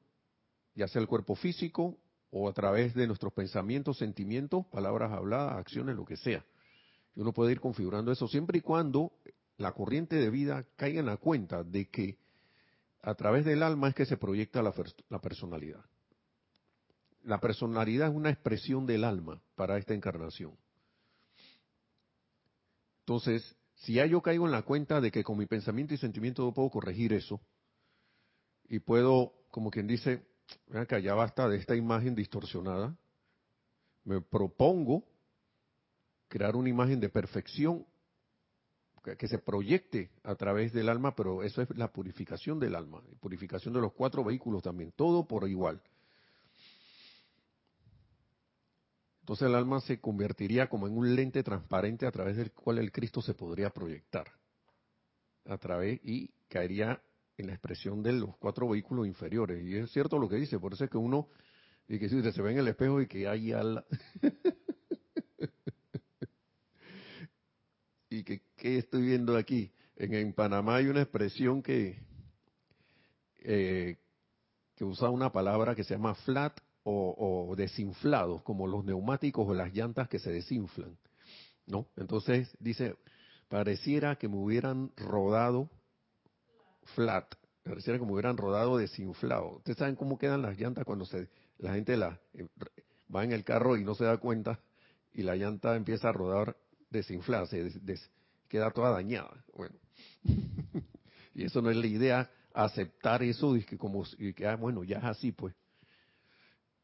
[0.75, 1.97] ya sea el cuerpo físico
[2.31, 6.45] o a través de nuestros pensamientos, sentimientos, palabras habladas, acciones, lo que sea.
[7.15, 9.11] Uno puede ir configurando eso siempre y cuando
[9.57, 12.17] la corriente de vida caiga en la cuenta de que
[13.01, 14.73] a través del alma es que se proyecta la,
[15.09, 15.83] la personalidad
[17.27, 20.53] la personalidad es una expresión del alma para esta encarnación.
[23.01, 26.43] Entonces, si ya yo caigo en la cuenta de que con mi pensamiento y sentimiento
[26.43, 27.41] no puedo corregir eso,
[28.69, 30.25] y puedo, como quien dice,
[30.87, 32.95] que ya basta de esta imagen distorsionada,
[34.03, 35.03] me propongo
[36.27, 37.85] crear una imagen de perfección
[39.17, 43.73] que se proyecte a través del alma, pero eso es la purificación del alma, purificación
[43.73, 45.81] de los cuatro vehículos también, todo por igual.
[49.21, 52.91] Entonces el alma se convertiría como en un lente transparente a través del cual el
[52.91, 54.31] Cristo se podría proyectar.
[55.45, 57.01] A través y caería
[57.37, 59.63] en la expresión de los cuatro vehículos inferiores.
[59.63, 61.29] Y es cierto lo que dice, por eso es que uno,
[61.87, 63.85] y que se ve en el espejo y que hay al...
[68.09, 69.71] y que, ¿qué estoy viendo aquí?
[69.95, 71.99] En, Panamá hay una expresión que,
[73.39, 73.97] eh,
[74.75, 79.73] que usa una palabra que se llama flat o, desinflados, como los neumáticos o las
[79.73, 80.97] llantas que se desinflan,
[81.65, 81.89] ¿no?
[81.97, 82.95] Entonces dice,
[83.49, 85.69] pareciera que me hubieran rodado
[86.95, 89.57] flat, pareciera me hubieran rodado desinflado.
[89.57, 92.47] Ustedes saben cómo quedan las llantas cuando se, la gente la, eh,
[93.13, 94.59] va en el carro y no se da cuenta
[95.13, 96.55] y la llanta empieza a rodar
[96.89, 97.71] desinflada, se
[98.47, 99.43] queda toda dañada.
[99.55, 99.75] Bueno,
[101.33, 104.83] y eso no es la idea, aceptar eso y que como y que, ah, bueno,
[104.83, 105.55] ya es así, pues.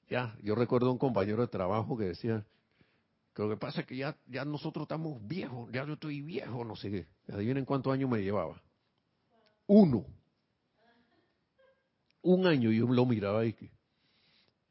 [0.09, 2.45] Ya, yo recuerdo un compañero de trabajo que decía,
[3.33, 6.63] que lo que pasa es que ya, ya nosotros estamos viejos, ya yo estoy viejo,
[6.63, 7.07] no sé qué.
[7.31, 8.61] Adivinen cuántos años me llevaba.
[9.67, 10.05] Uno.
[12.21, 13.69] Un año yo lo miraba y que,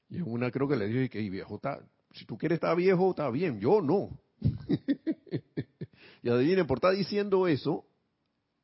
[0.09, 1.81] y en una creo que le dije que viejo, está,
[2.12, 4.11] si tú quieres estar viejo, está bien, yo no.
[6.22, 7.85] y adivinen, por estar diciendo eso,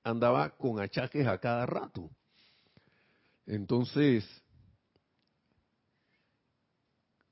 [0.03, 2.11] andaba con achaques a cada rato.
[3.47, 4.25] Entonces,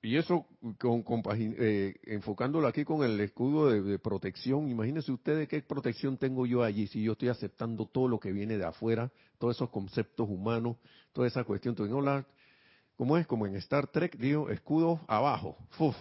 [0.07, 0.47] y eso,
[0.79, 6.63] con, eh, enfocándolo aquí con el escudo de, protección, imagínense ustedes qué protección tengo yo
[6.63, 10.77] allí si yo estoy aceptando todo lo que viene de afuera, todos esos conceptos humanos,
[11.13, 11.73] toda esa cuestión.
[11.77, 12.25] Entonces,
[12.95, 13.27] ¿cómo es?
[13.27, 15.97] Como en Star Trek, digo, escudo abajo, ¡fuf!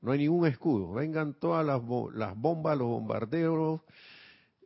[0.00, 0.94] No hay ningún escudo.
[0.94, 1.82] Vengan todas las,
[2.14, 3.82] las bombas, los bombardeos,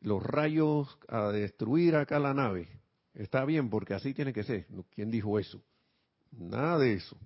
[0.01, 2.69] los rayos a destruir acá la nave.
[3.15, 4.69] Está bien, porque así tiene que ser.
[4.95, 5.61] ¿Quién dijo eso?
[6.31, 7.17] Nada de eso.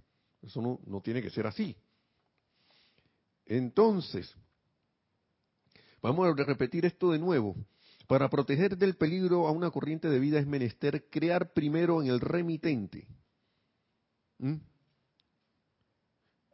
[0.42, 1.76] Eso no, no tiene que ser así.
[3.46, 4.34] Entonces,
[6.02, 7.56] vamos a repetir esto de nuevo.
[8.06, 12.20] Para proteger del peligro a una corriente de vida es menester crear primero en el
[12.20, 13.06] remitente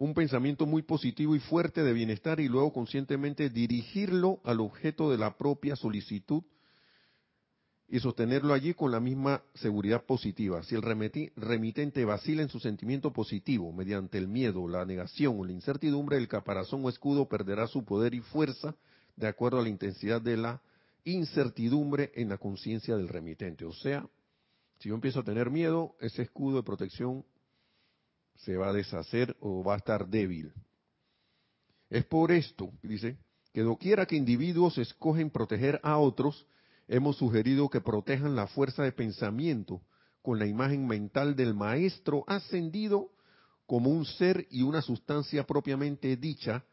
[0.05, 5.19] un pensamiento muy positivo y fuerte de bienestar y luego conscientemente dirigirlo al objeto de
[5.19, 6.43] la propia solicitud
[7.89, 10.63] y sostenerlo allí con la misma seguridad positiva.
[10.63, 15.53] Si el remitente vacila en su sentimiento positivo mediante el miedo, la negación o la
[15.53, 18.75] incertidumbre, el caparazón o escudo perderá su poder y fuerza
[19.17, 20.63] de acuerdo a la intensidad de la
[21.05, 23.65] incertidumbre en la conciencia del remitente.
[23.65, 24.09] O sea,
[24.79, 27.25] si yo empiezo a tener miedo, ese escudo de protección
[28.37, 30.53] se va a deshacer o va a estar débil.
[31.91, 33.19] Es por esto, dice,
[33.53, 36.47] que doquiera que individuos escogen proteger a otros,
[36.89, 39.83] hemos sugerido que protejan la fuerza de pensamiento
[40.23, 43.11] con la imagen mental del maestro ascendido
[43.67, 46.65] como un ser y una sustancia propiamente dicha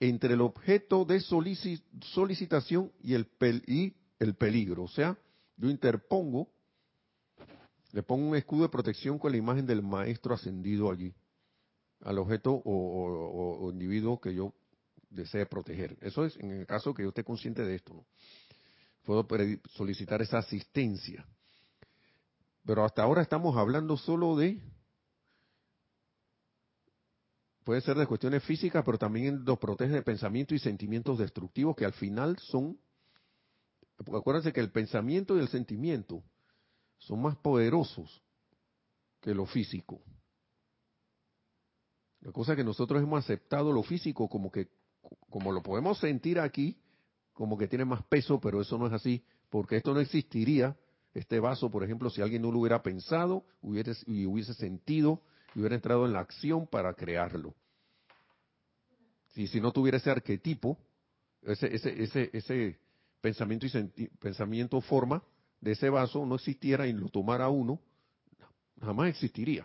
[0.00, 3.28] entre el objeto de solicitación y el,
[3.66, 4.84] y el peligro.
[4.84, 5.18] O sea,
[5.56, 6.48] yo interpongo,
[7.92, 11.12] le pongo un escudo de protección con la imagen del maestro ascendido allí,
[12.00, 14.54] al objeto o, individuo que yo
[15.10, 15.96] desee proteger.
[16.00, 17.94] Eso es en el caso que yo esté consciente de esto.
[17.94, 18.06] ¿no?
[19.08, 19.26] Puedo
[19.70, 21.26] solicitar esa asistencia.
[22.66, 24.60] Pero hasta ahora estamos hablando solo de
[27.64, 31.86] puede ser de cuestiones físicas, pero también nos protege de pensamientos y sentimientos destructivos que
[31.86, 32.78] al final son,
[34.14, 36.22] acuérdense que el pensamiento y el sentimiento
[36.98, 38.22] son más poderosos
[39.22, 40.02] que lo físico.
[42.20, 44.68] La cosa es que nosotros hemos aceptado lo físico como que,
[45.30, 46.78] como lo podemos sentir aquí,
[47.38, 50.76] como que tiene más peso, pero eso no es así, porque esto no existiría,
[51.14, 55.22] este vaso, por ejemplo, si alguien no lo hubiera pensado hubiera, y hubiese sentido
[55.54, 57.54] y hubiera entrado en la acción para crearlo.
[59.36, 60.78] Y si no tuviera ese arquetipo,
[61.42, 62.80] ese, ese, ese, ese
[63.20, 65.22] pensamiento y pensamiento forma
[65.60, 67.78] de ese vaso no existiera y lo tomara uno,
[68.80, 69.64] jamás existiría.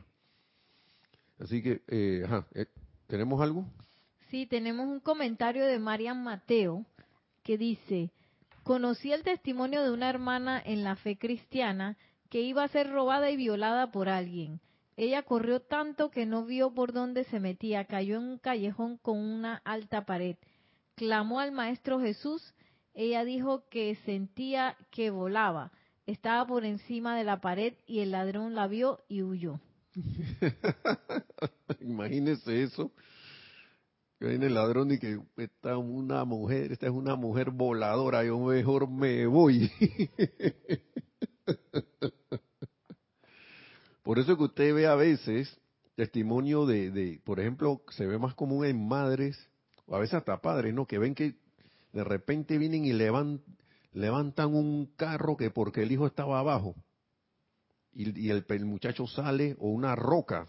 [1.39, 2.67] Así que, eh, ajá, eh,
[3.07, 3.65] ¿tenemos algo?
[4.29, 6.85] Sí, tenemos un comentario de Marian Mateo
[7.43, 8.11] que dice,
[8.63, 11.97] conocí el testimonio de una hermana en la fe cristiana
[12.29, 14.59] que iba a ser robada y violada por alguien.
[14.95, 19.17] Ella corrió tanto que no vio por dónde se metía, cayó en un callejón con
[19.17, 20.37] una alta pared.
[20.95, 22.53] Clamó al Maestro Jesús,
[22.93, 25.71] ella dijo que sentía que volaba,
[26.05, 29.59] estaba por encima de la pared y el ladrón la vio y huyó.
[31.81, 32.91] Imagínese eso.
[34.19, 38.39] Que viene el ladrón y que está una mujer, esta es una mujer voladora, yo
[38.39, 39.71] mejor me voy.
[44.03, 45.59] Por eso que usted ve a veces
[45.95, 49.37] testimonio de, por ejemplo, se ve más común en madres,
[49.85, 50.85] o a veces hasta padres, ¿no?
[50.85, 51.35] Que ven que
[51.91, 52.93] de repente vienen y
[53.93, 56.75] levantan un carro que porque el hijo estaba abajo
[57.95, 60.45] y, el, muchacho sale, o una roca.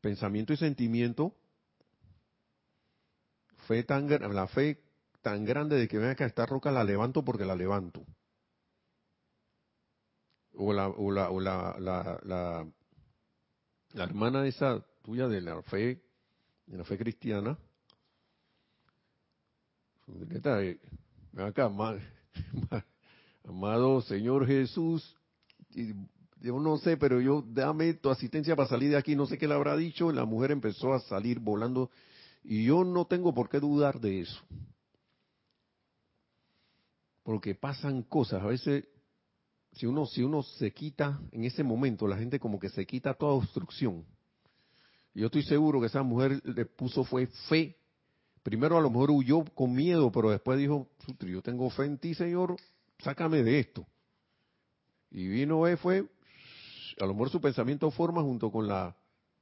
[0.00, 1.34] Pensamiento y sentimiento,
[3.66, 4.80] fe tan, la fe
[5.22, 8.04] tan grande de que venga que esta roca la levanto porque la levanto.
[10.54, 16.02] O la, o la, o la, la, la, hermana esa tuya de la fe,
[16.66, 17.58] de la fe cristiana,
[21.36, 21.70] acá,
[23.44, 25.16] amado Señor Jesús,
[26.40, 29.48] yo no sé, pero yo dame tu asistencia para salir de aquí, no sé qué
[29.48, 31.90] le habrá dicho, la mujer empezó a salir volando
[32.44, 34.40] y yo no tengo por qué dudar de eso.
[37.22, 38.84] Porque pasan cosas, a veces
[39.72, 43.14] si uno, si uno se quita en ese momento, la gente como que se quita
[43.14, 44.04] toda obstrucción.
[45.14, 47.76] Yo estoy seguro que esa mujer le puso fue fe.
[48.42, 50.88] Primero a lo mejor huyó con miedo, pero después dijo,
[51.20, 52.56] yo tengo fe en ti, Señor,
[52.98, 53.86] sácame de esto.
[55.10, 56.06] Y vino, fue,
[57.00, 58.96] a lo mejor su pensamiento forma junto con la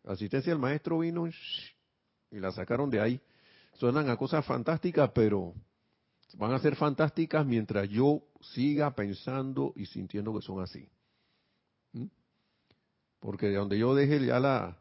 [0.05, 3.21] asistencia del maestro vino y la sacaron de ahí.
[3.75, 5.55] Suenan a cosas fantásticas, pero
[6.35, 10.89] van a ser fantásticas mientras yo siga pensando y sintiendo que son así.
[11.93, 12.07] ¿Mm?
[13.21, 14.79] Porque de donde yo deje ya la,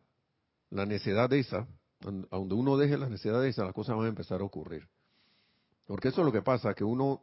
[0.69, 1.67] la necedad de esa,
[1.99, 4.87] donde uno deje la necesidad de esa, las cosas van a empezar a ocurrir.
[5.85, 7.21] Porque eso es lo que pasa, que uno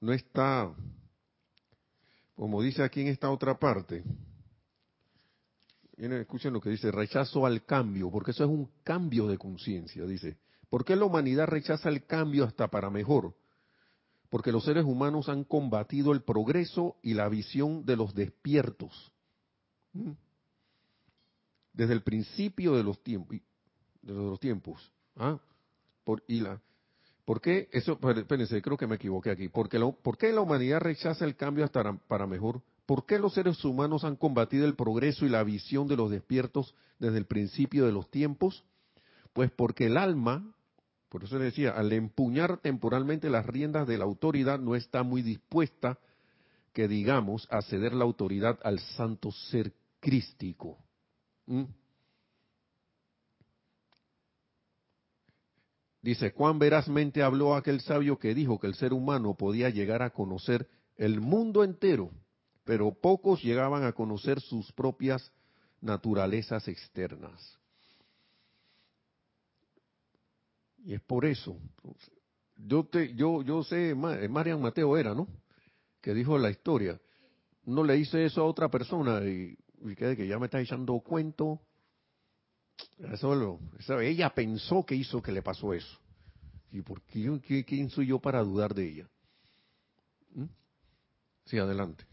[0.00, 0.72] no está,
[2.34, 4.02] como dice aquí en esta otra parte,
[5.96, 10.36] escuchen lo que dice, rechazo al cambio, porque eso es un cambio de conciencia, dice.
[10.68, 13.34] ¿Por qué la humanidad rechaza el cambio hasta para mejor?
[14.30, 19.12] Porque los seres humanos han combatido el progreso y la visión de los despiertos.
[19.92, 20.12] ¿Mm?
[21.74, 23.36] Desde el principio de los tiempos.
[24.00, 24.90] De los tiempos.
[25.16, 25.38] ¿ah?
[26.04, 26.58] Por, y la,
[27.24, 27.68] ¿Por qué?
[27.72, 29.48] Eso, espérense, creo que me equivoqué aquí.
[29.48, 32.62] Porque ¿Por qué la humanidad rechaza el cambio hasta para mejor?
[32.92, 36.74] ¿Por qué los seres humanos han combatido el progreso y la visión de los despiertos
[36.98, 38.66] desde el principio de los tiempos?
[39.32, 40.54] Pues porque el alma,
[41.08, 45.22] por eso le decía, al empuñar temporalmente las riendas de la autoridad no está muy
[45.22, 45.98] dispuesta,
[46.74, 50.76] que digamos, a ceder la autoridad al santo ser crístico.
[51.46, 51.64] ¿Mm?
[56.02, 60.10] Dice, cuán verazmente habló aquel sabio que dijo que el ser humano podía llegar a
[60.10, 60.68] conocer
[60.98, 62.10] el mundo entero,
[62.64, 65.32] pero pocos llegaban a conocer sus propias
[65.80, 67.58] naturalezas externas.
[70.84, 71.58] Y es por eso.
[72.56, 75.28] Yo te, yo, yo sé, eh, Marian Mateo era, ¿no?
[76.00, 77.00] Que dijo la historia.
[77.64, 81.60] No le hice eso a otra persona y, y que, ya me está echando cuento.
[82.98, 83.60] Eso lo,
[84.00, 85.98] ella pensó que hizo que le pasó eso.
[86.72, 89.10] ¿Y por qué, quién soy yo para dudar de ella?
[90.34, 90.46] ¿Mm?
[91.44, 92.04] Sí, adelante.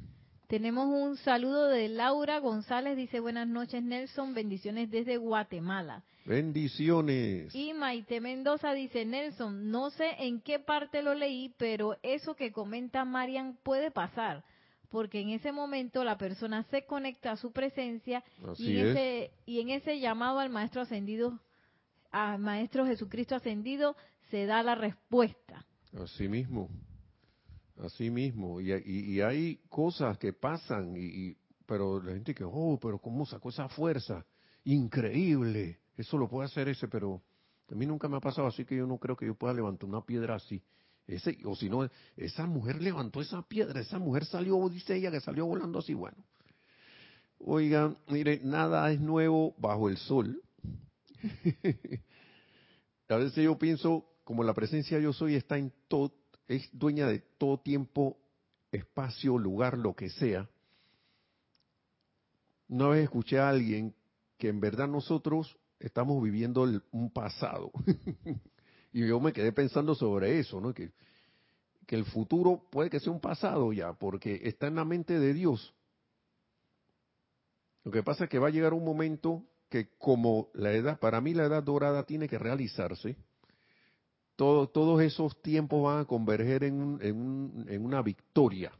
[0.50, 6.04] Tenemos un saludo de Laura González, dice buenas noches Nelson, bendiciones desde Guatemala.
[6.26, 7.54] Bendiciones.
[7.54, 12.52] Y Maite Mendoza dice, Nelson, no sé en qué parte lo leí, pero eso que
[12.52, 14.44] comenta Marian puede pasar,
[14.90, 18.24] porque en ese momento la persona se conecta a su presencia
[18.58, 21.40] y en, ese, y en ese llamado al Maestro Ascendido,
[22.10, 23.96] al Maestro Jesucristo Ascendido,
[24.32, 25.64] se da la respuesta.
[25.94, 26.72] Así mismo,
[27.80, 28.60] así mismo.
[28.62, 33.70] Y, hay cosas que pasan, y, pero la gente que, oh, pero ¿cómo sacó esa
[33.70, 34.26] fuerza?
[34.66, 35.80] Increíble.
[35.96, 37.22] Eso lo puede hacer ese, pero
[37.70, 39.88] a mí nunca me ha pasado así que yo no creo que yo pueda levantar
[39.88, 40.62] una piedra así.
[41.08, 45.20] Ese, o si no, esa mujer levantó esa piedra, esa mujer salió, dice ella, que
[45.20, 46.18] salió volando así, bueno.
[47.40, 50.42] Oigan, mire, nada es nuevo bajo el sol.
[53.10, 56.14] a veces yo pienso, como la presencia yo soy está en todo,
[56.50, 58.18] es dueña de todo tiempo,
[58.72, 60.50] espacio, lugar, lo que sea.
[62.68, 63.96] Una vez escuché a alguien
[64.38, 67.72] que en verdad nosotros estamos viviendo un pasado.
[68.92, 70.74] y yo me quedé pensando sobre eso, ¿no?
[70.74, 70.92] Que,
[71.86, 75.34] que el futuro puede que sea un pasado ya, porque está en la mente de
[75.34, 75.74] Dios.
[77.84, 81.22] Lo que pasa es que va a llegar un momento que como la edad, para
[81.22, 83.18] mí la edad dorada tiene que realizarse,
[84.40, 88.72] todo, todos esos tiempos van a converger en, una victoria.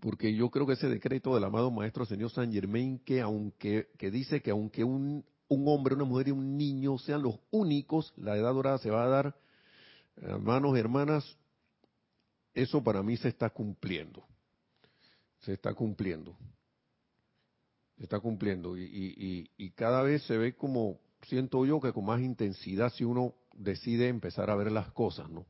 [0.00, 4.10] Porque yo creo que ese decreto del amado maestro señor Saint Germain que aunque que
[4.10, 8.38] dice que aunque un, un hombre, una mujer y un niño sean los únicos, la
[8.38, 9.36] edad dorada se va a dar,
[10.16, 11.36] hermanos, hermanas,
[12.54, 14.24] eso para mí se está cumpliendo,
[15.40, 16.38] se está cumpliendo,
[17.98, 18.78] se está cumpliendo.
[18.78, 23.34] Y, y cada vez se ve como siento yo que con más intensidad si uno
[23.52, 25.46] decide empezar a ver las cosas, ¿no?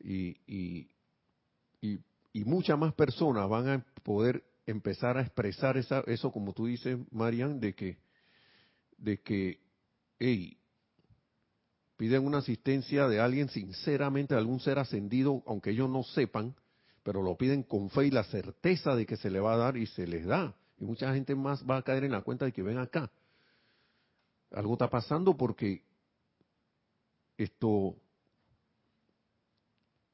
[0.00, 0.88] Y, y,
[1.80, 1.98] y
[2.32, 6.98] y muchas más personas van a poder empezar a expresar esa, eso, como tú dices,
[7.10, 7.98] Marian, de que,
[8.96, 9.60] de que,
[10.18, 10.56] hey,
[11.96, 16.54] piden una asistencia de alguien sinceramente, de algún ser ascendido, aunque ellos no sepan,
[17.02, 19.76] pero lo piden con fe y la certeza de que se le va a dar
[19.76, 20.54] y se les da.
[20.78, 23.10] Y mucha gente más va a caer en la cuenta de que ven acá.
[24.50, 25.82] Algo está pasando porque
[27.36, 27.96] esto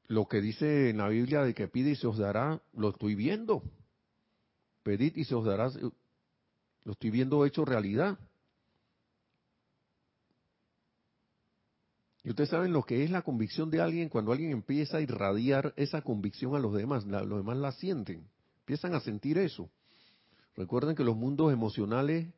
[0.06, 3.14] lo que dice en la Biblia de que pide y se os dará, lo estoy
[3.14, 3.62] viendo.
[4.82, 5.70] Pedid y se os dará,
[6.84, 8.18] lo estoy viendo hecho realidad.
[12.22, 15.74] Y ustedes saben lo que es la convicción de alguien cuando alguien empieza a irradiar
[15.76, 18.26] esa convicción a los demás, los demás la sienten,
[18.60, 19.70] empiezan a sentir eso.
[20.56, 22.28] Recuerden que los mundos emocionales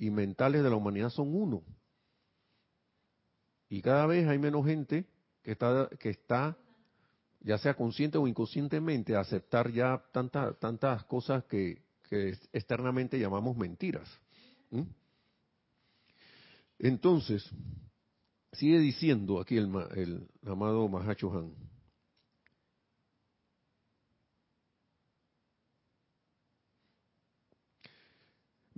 [0.00, 1.62] y mentales de la humanidad son uno.
[3.68, 5.04] Y cada vez hay menos gente
[5.42, 6.56] que está, que está
[7.40, 11.82] ya sea consciente o inconscientemente, aceptar ya tantas tantas cosas que,
[12.52, 14.08] externamente llamamos mentiras.
[16.78, 17.48] Entonces,
[18.52, 21.69] sigue diciendo aquí el, el amado Mahacho Han.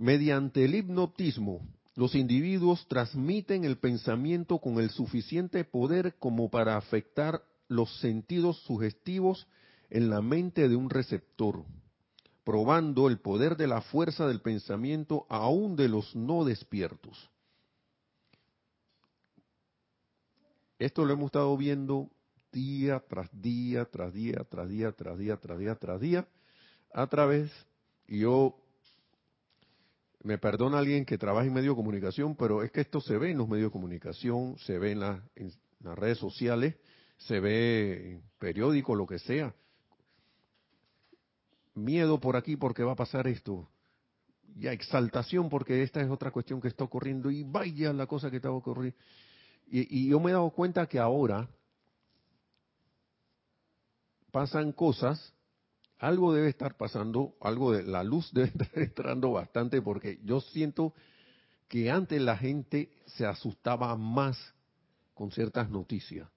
[0.03, 7.41] Mediante el hipnotismo, los individuos transmiten el pensamiento con el suficiente poder como para afectar
[7.69, 9.47] los sentidos sugestivos
[9.89, 11.63] en la mente de un receptor,
[12.43, 17.29] probando el poder de la fuerza del pensamiento aún de los no despiertos.
[20.79, 22.09] Esto lo hemos estado viendo
[22.51, 26.27] día tras día, tras día, tras día, tras día, tras día, tras día,
[26.93, 27.49] a través,
[28.05, 28.59] y yo,
[30.23, 33.31] me perdona alguien que trabaja en medio de comunicación, pero es que esto se ve
[33.31, 35.03] en los medios de comunicación, se ve en,
[35.35, 35.51] en
[35.81, 36.75] las redes sociales,
[37.17, 39.53] se ve en periódico, lo que sea.
[41.75, 43.69] Miedo por aquí porque va a pasar esto.
[44.55, 48.37] Ya exaltación porque esta es otra cuestión que está ocurriendo y vaya la cosa que
[48.37, 48.97] está ocurriendo.
[49.67, 51.49] Y, y yo me he dado cuenta que ahora
[54.31, 55.33] pasan cosas,
[56.03, 60.93] algo debe estar pasando, algo de la luz debe estar entrando bastante porque yo siento
[61.69, 64.37] que antes la gente se asustaba más
[65.13, 66.29] con ciertas noticias.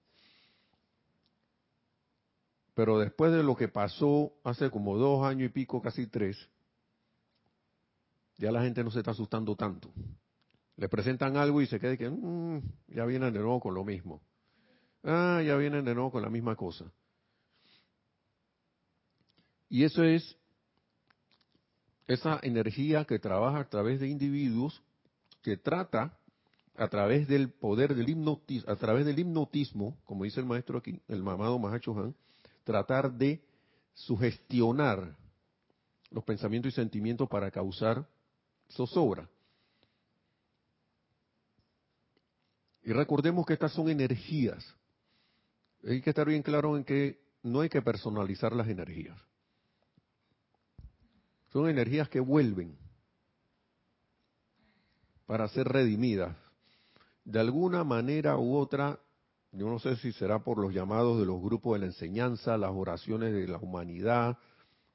[2.73, 6.37] Pero después de lo que pasó hace como dos años y pico, casi tres,
[8.37, 9.91] ya la gente no se está asustando tanto.
[10.77, 14.21] Le presentan algo y se queda que mm, ya vienen de nuevo con lo mismo.
[15.03, 16.85] Ah, ya vienen de nuevo con la misma cosa.
[19.69, 20.37] Y eso es
[22.07, 24.81] esa energía que trabaja a través de individuos
[25.41, 26.17] que trata
[26.75, 31.01] a través del poder del hipnotismo, a través del hipnotismo, como dice el maestro aquí,
[31.07, 32.15] el mamado Mahacho Han,
[32.63, 33.41] tratar de
[33.93, 35.15] sugestionar
[36.11, 38.07] los pensamientos y sentimientos para causar
[38.69, 39.27] zozobra.
[42.83, 44.75] Y recordemos que estas son energías.
[45.83, 49.26] Hay que estar bien claro en que no hay que personalizar las energías.
[51.57, 52.77] Son energías que vuelven
[55.25, 56.37] para ser redimidas.
[57.25, 58.99] De alguna manera u otra,
[59.51, 62.69] yo no sé si será por los llamados de los grupos de la enseñanza, las
[62.75, 64.37] oraciones de la humanidad,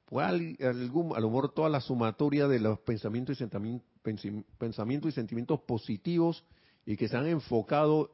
[0.09, 3.81] o algún, a lo mejor toda la sumatoria de los pensamientos y,
[4.57, 6.45] pensamientos y sentimientos positivos
[6.85, 8.09] y que se han enfocado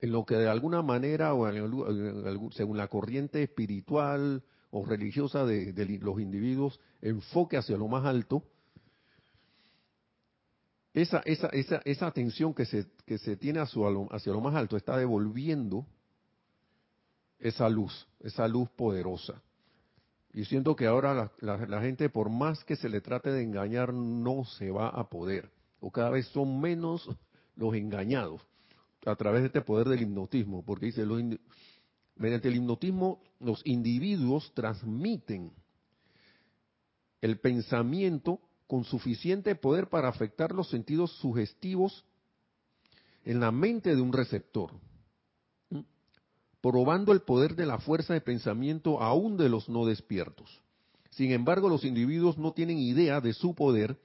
[0.00, 1.48] en lo que de alguna manera o
[2.50, 8.42] según la corriente espiritual o religiosa de, los individuos enfoque hacia lo más alto,
[10.94, 14.54] esa, esa, esa, esa atención que se, que se tiene hacia lo, hacia lo más
[14.54, 15.86] alto está devolviendo
[17.38, 19.40] esa luz, esa luz poderosa.
[20.32, 24.44] Y siento que ahora la, gente, por más que se le trate de engañar, no
[24.44, 25.50] se va a poder.
[25.80, 27.08] O cada vez son menos
[27.56, 28.42] los engañados
[29.06, 30.62] a través de este poder del hipnotismo.
[30.64, 31.06] Porque dice,
[32.18, 35.52] mediante el hipnotismo los individuos transmiten
[37.20, 42.04] el pensamiento con suficiente poder para afectar los sentidos sugestivos
[43.24, 44.72] en la mente de un receptor,
[46.60, 50.60] probando el poder de la fuerza de pensamiento aún de los no despiertos.
[51.10, 53.98] Sin embargo, los individuos no tienen idea de su poder,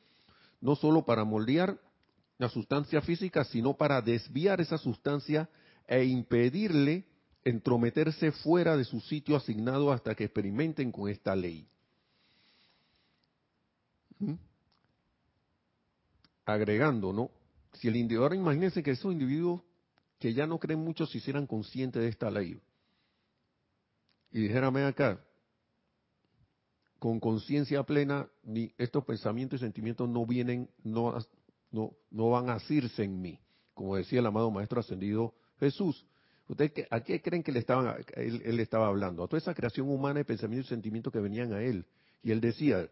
[0.62, 1.80] no solo para moldear
[2.38, 5.50] la sustancia física, sino para desviar esa sustancia
[5.88, 7.06] e impedirle
[7.46, 11.68] entrometerse fuera de su sitio asignado hasta que experimenten con esta ley.
[14.20, 14.34] ¿Mm?
[16.46, 17.32] Agregando, ¿no?
[17.74, 19.62] Si el individuo, imagínense que esos individuos
[20.20, 22.60] que ya no creen mucho se hicieran conscientes de esta ley.
[24.32, 25.20] Y dijérame acá,
[26.98, 31.18] con conciencia plena, ni estos pensamientos y sentimientos no vienen, no,
[31.72, 33.40] no, no van a asirse en mí,
[33.74, 36.06] como decía el amado Maestro Ascendido Jesús.
[36.48, 37.66] ¿Ustedes a qué creen que le
[38.16, 39.24] él, él, estaba hablando?
[39.24, 41.86] A toda esa creación humana de pensamientos y sentimientos que venían a él.
[42.22, 42.90] Y él decía,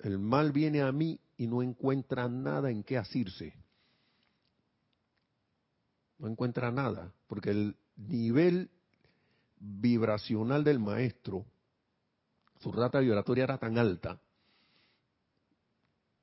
[0.00, 3.54] el mal viene a mí y no encuentra nada en qué asirse.
[6.18, 8.70] No encuentra nada, porque el nivel
[9.58, 11.44] vibracional del maestro,
[12.60, 14.20] su rata vibratoria era tan alta,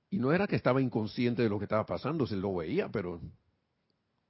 [0.09, 3.21] y no era que estaba inconsciente de lo que estaba pasando, se lo veía, pero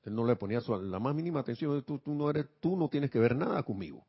[0.04, 1.84] él no le ponía la más mínima atención.
[1.84, 4.06] Tú, no eres, tú no tienes que ver nada conmigo.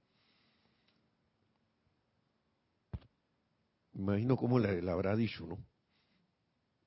[3.95, 5.59] Imagino cómo le, habrá dicho, ¿no?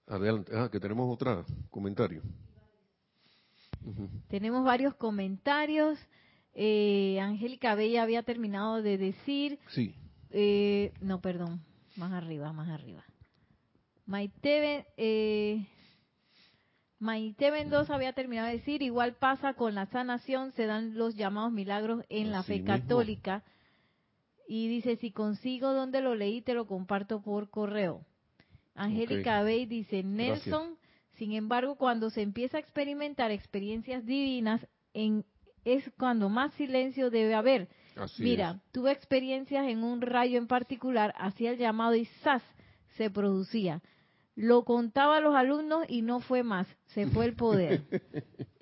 [0.07, 2.21] Adelante, ah, que tenemos otro comentario.
[4.27, 5.99] Tenemos varios comentarios.
[6.53, 9.59] Eh, Angélica Bella había terminado de decir.
[9.69, 9.95] Sí.
[10.31, 11.61] Eh, no, perdón,
[11.95, 13.03] más arriba, más arriba.
[14.07, 15.67] Maite, eh,
[16.99, 21.51] Maite Mendoza había terminado de decir, igual pasa con la sanación, se dan los llamados
[21.51, 23.43] milagros en la fe católica.
[24.47, 28.05] Y dice, si consigo donde lo leí, te lo comparto por correo.
[28.75, 30.77] Angélica Bey dice, Nelson,
[31.13, 35.25] sin embargo, cuando se empieza a experimentar experiencias divinas, en,
[35.63, 37.69] es cuando más silencio debe haber.
[38.19, 42.43] Mira, tuve experiencias en un rayo en particular, hacía el llamado y ¡zas!
[42.97, 43.81] se producía.
[44.35, 47.83] Lo contaba a los alumnos y no fue más, se fue el poder.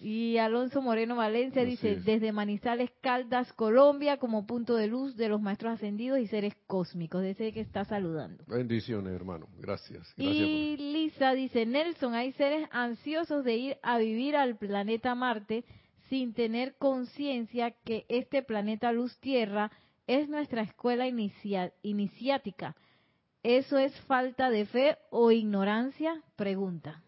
[0.00, 5.40] Y Alonso Moreno Valencia dice, desde Manizales, Caldas, Colombia, como punto de luz de los
[5.40, 7.22] maestros ascendidos y seres cósmicos.
[7.22, 8.44] Desde que está saludando.
[8.46, 9.48] Bendiciones, hermano.
[9.58, 10.14] Gracias.
[10.16, 15.64] y Lisa dice, Nelson, hay seres ansiosos de ir a vivir al planeta Marte
[16.08, 19.72] sin tener conciencia que este planeta Luz Tierra
[20.06, 21.06] es nuestra escuela
[21.82, 22.76] iniciática
[23.42, 26.22] ¿Eso es falta de fe o ignorancia?
[26.36, 27.02] Pregunta.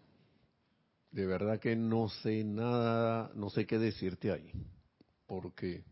[1.11, 4.53] De verdad que no sé nada, no sé qué decirte ahí,
[5.27, 5.85] porque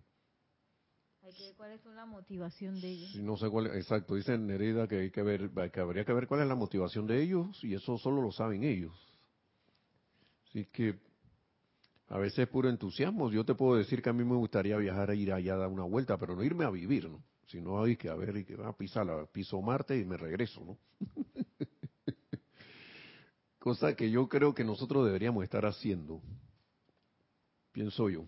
[1.24, 3.16] Hay que ver cuál es la motivación de ellos.
[3.16, 6.42] no sé cuál, exacto, dice Nereida que hay que ver, que habría que ver cuál
[6.42, 8.94] es la motivación de ellos y eso solo lo saben ellos.
[10.48, 10.98] Así que
[12.08, 13.30] a veces es puro entusiasmo.
[13.30, 15.68] Yo te puedo decir que a mí me gustaría viajar a ir allá a dar
[15.68, 17.22] una vuelta, pero no irme a vivir, ¿no?
[17.48, 20.16] Sino hay que a ver y que va a pisar la piso Marte y me
[20.16, 20.78] regreso, ¿no?
[23.58, 26.22] Cosa que yo creo que nosotros deberíamos estar haciendo,
[27.72, 28.24] pienso yo.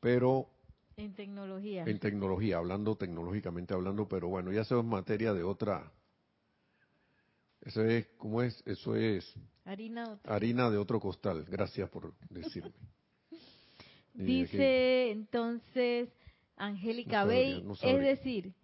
[0.00, 0.48] Pero
[0.96, 1.84] en tecnología.
[1.84, 5.92] En tecnología, hablando tecnológicamente hablando, pero bueno, ya eso es materia de otra.
[7.60, 8.60] Eso es, ¿cómo es?
[8.66, 9.32] Eso es.
[9.64, 11.44] Harina, harina de otro costal.
[11.44, 12.72] Gracias por decirme.
[14.14, 16.08] Dice entonces
[16.58, 18.54] Angélica Bey, es decir,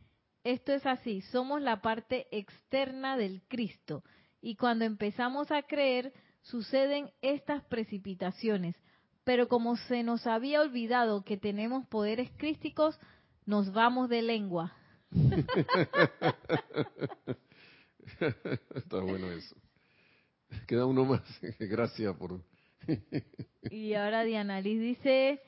[0.45, 4.05] esto es así, somos la parte externa del Cristo
[4.41, 8.77] y cuando empezamos a creer suceden estas precipitaciones,
[9.25, 12.99] pero como se nos había olvidado que tenemos poderes crísticos,
[13.47, 14.75] nos vamos de lengua.
[18.75, 19.57] Está bueno eso.
[20.67, 21.23] Queda uno más.
[21.59, 22.45] Gracias por...
[23.71, 25.41] y ahora Diana Liz dice,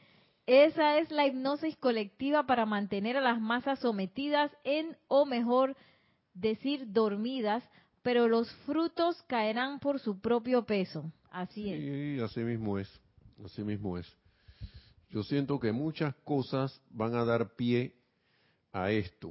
[0.46, 5.76] esa es la hipnosis colectiva para mantener a las masas sometidas en, o mejor
[6.34, 7.64] decir, dormidas,
[8.02, 11.12] pero los frutos caerán por su propio peso.
[11.30, 11.80] Así es.
[11.80, 12.88] Sí, así mismo es.
[13.44, 14.06] Así mismo es.
[15.10, 17.94] Yo siento que muchas cosas van a dar pie
[18.72, 19.30] a esto.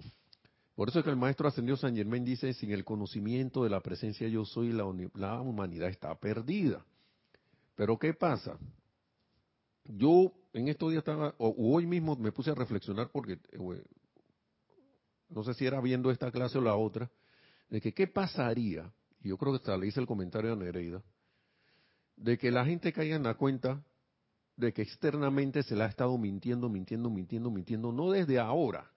[0.75, 3.79] Por eso es que el maestro ascendido San Germán dice, sin el conocimiento de la
[3.79, 6.83] presencia yo soy, la, la humanidad está perdida.
[7.75, 8.57] Pero ¿qué pasa?
[9.85, 13.83] Yo en estos días estaba, o hoy mismo me puse a reflexionar porque, eh,
[15.29, 17.11] no sé si era viendo esta clase o la otra,
[17.69, 18.89] de que qué pasaría,
[19.21, 21.03] y yo creo que hasta le hice el comentario a Nereida,
[22.15, 23.83] de que la gente caiga en la cuenta
[24.55, 28.89] de que externamente se le ha estado mintiendo, mintiendo, mintiendo, mintiendo, no desde ahora,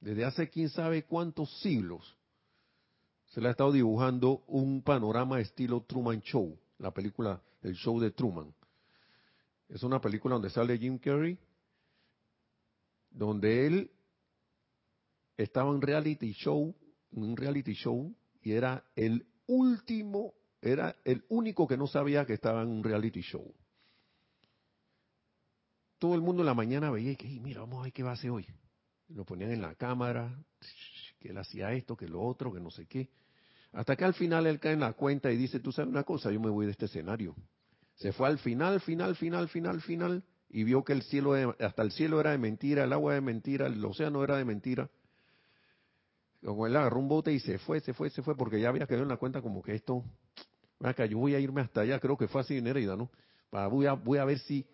[0.00, 2.16] desde hace quién sabe cuántos siglos,
[3.26, 8.10] se le ha estado dibujando un panorama estilo Truman Show, la película El Show de
[8.10, 8.54] Truman.
[9.68, 11.38] Es una película donde sale Jim Carrey,
[13.10, 13.90] donde él
[15.36, 16.74] estaba en reality show,
[17.12, 22.34] en un reality show, y era el último, era el único que no sabía que
[22.34, 23.54] estaba en un reality show
[26.04, 28.10] todo el mundo en la mañana veía y que, mira, vamos a ver qué va
[28.10, 28.46] a hacer hoy.
[29.08, 30.38] Lo ponían en la cámara,
[31.18, 33.08] que él hacía esto, que lo otro, que no sé qué.
[33.72, 36.30] Hasta que al final él cae en la cuenta y dice, tú sabes una cosa,
[36.30, 37.34] yo me voy de este escenario.
[37.96, 41.92] Se fue al final, final, final, final, final, y vio que el cielo, hasta el
[41.92, 44.90] cielo era de mentira, el agua de mentira, el océano era de mentira.
[46.44, 48.86] Como él agarró un bote y se fue, se fue, se fue, porque ya había
[48.86, 50.04] quedado en la cuenta como que esto,
[50.80, 53.10] acá yo voy a irme hasta allá, creo que fue así en Herida, ¿no?
[53.50, 54.66] Para, voy, a, voy a ver si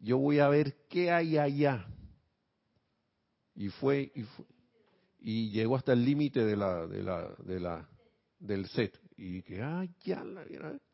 [0.00, 1.86] yo voy a ver qué hay allá.
[3.54, 4.12] Y fue,
[5.18, 7.88] y, llegó hasta el límite de la, de la, de la,
[8.38, 8.98] del set.
[9.16, 10.44] Y que, ay, ya, la,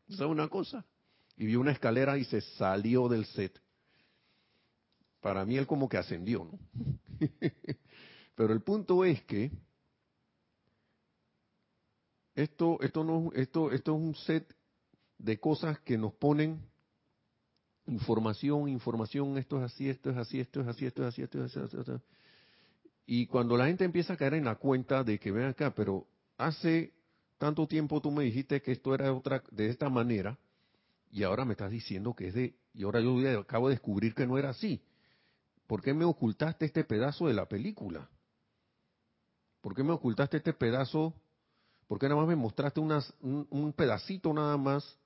[0.08, 0.84] ¿sabe una cosa?
[1.42, 3.60] Y vio una escalera y se salió del set.
[5.20, 6.56] Para mí él como que ascendió, ¿no?
[8.36, 9.50] Pero el punto es que
[12.36, 14.54] esto, esto no, esto, esto es un set
[15.18, 16.60] de cosas que nos ponen
[17.86, 21.44] información, información, esto es así, esto es así, esto es así, esto es así, esto
[21.44, 22.02] es así, esto es.
[23.04, 26.06] Y cuando la gente empieza a caer en la cuenta de que ven acá, pero
[26.38, 26.92] hace
[27.36, 30.38] tanto tiempo tú me dijiste que esto era otra de esta manera
[31.12, 34.26] y ahora me estás diciendo que es de y ahora yo acabo de descubrir que
[34.26, 34.82] no era así.
[35.68, 38.10] ¿Por qué me ocultaste este pedazo de la película?
[39.60, 41.14] ¿Por qué me ocultaste este pedazo?
[41.86, 44.98] ¿Por qué nada más me mostraste unas, un pedacito nada más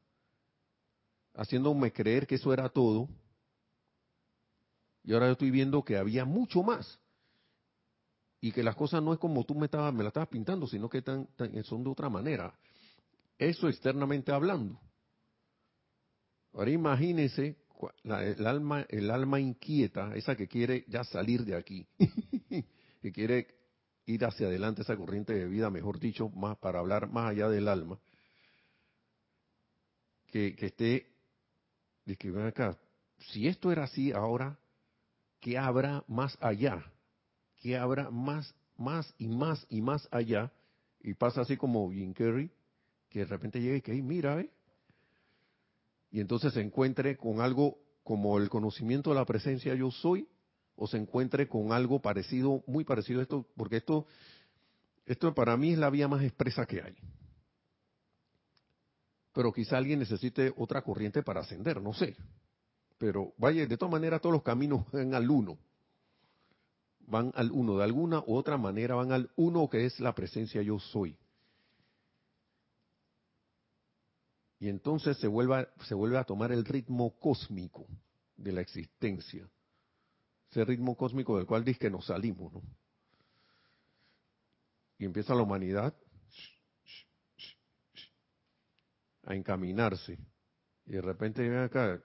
[1.37, 3.09] haciéndome creer que eso era todo.
[5.05, 6.99] Y ahora yo estoy viendo que había mucho más.
[8.41, 10.89] Y que las cosas no es como tú me, estabas, me la estabas pintando, sino
[10.89, 11.03] que
[11.65, 12.55] son de otra manera.
[13.39, 14.81] Eso externamente hablando.
[16.57, 17.55] Ahora imagínense
[18.05, 21.87] el, alma, el alma inquieta, esa que quiere ya salir de aquí,
[23.03, 23.47] que quiere
[24.07, 27.69] ir hacia adelante esa corriente de vida, mejor dicho, más para hablar más allá del
[27.69, 27.99] alma,
[30.29, 31.13] que, que esté
[32.07, 32.79] de que ven acá,
[33.19, 34.59] si esto era así ahora,
[35.41, 36.91] ¿qué habrá más allá?
[37.61, 40.51] ¿Qué habrá más, más y más y más allá?
[41.01, 42.51] Y pasa así como Jim Carrey,
[43.11, 44.51] que de repente llega y que, mira, ¿eh?
[46.11, 50.29] Y entonces se encuentre con algo como el conocimiento de la presencia yo soy,
[50.77, 54.07] o se encuentre con algo parecido, muy parecido a esto, porque esto,
[55.07, 56.97] esto para mí es la vía más expresa que hay
[59.37, 62.17] pero quizá alguien necesite otra corriente para ascender, no sé.
[62.97, 65.59] Pero vaya, de todas maneras todos los caminos van al uno.
[67.01, 70.63] van al uno, de alguna u otra manera van al uno que es la presencia
[70.63, 71.19] yo soy.
[74.59, 77.87] Y entonces se vuelve, se vuelve a tomar el ritmo cósmico
[78.37, 79.49] de la existencia.
[80.51, 82.63] Ese ritmo cósmico del cual dice que nos salimos, ¿no?
[84.99, 85.95] Y empieza la humanidad
[89.25, 90.19] a encaminarse.
[90.87, 92.01] Y de repente ven acá,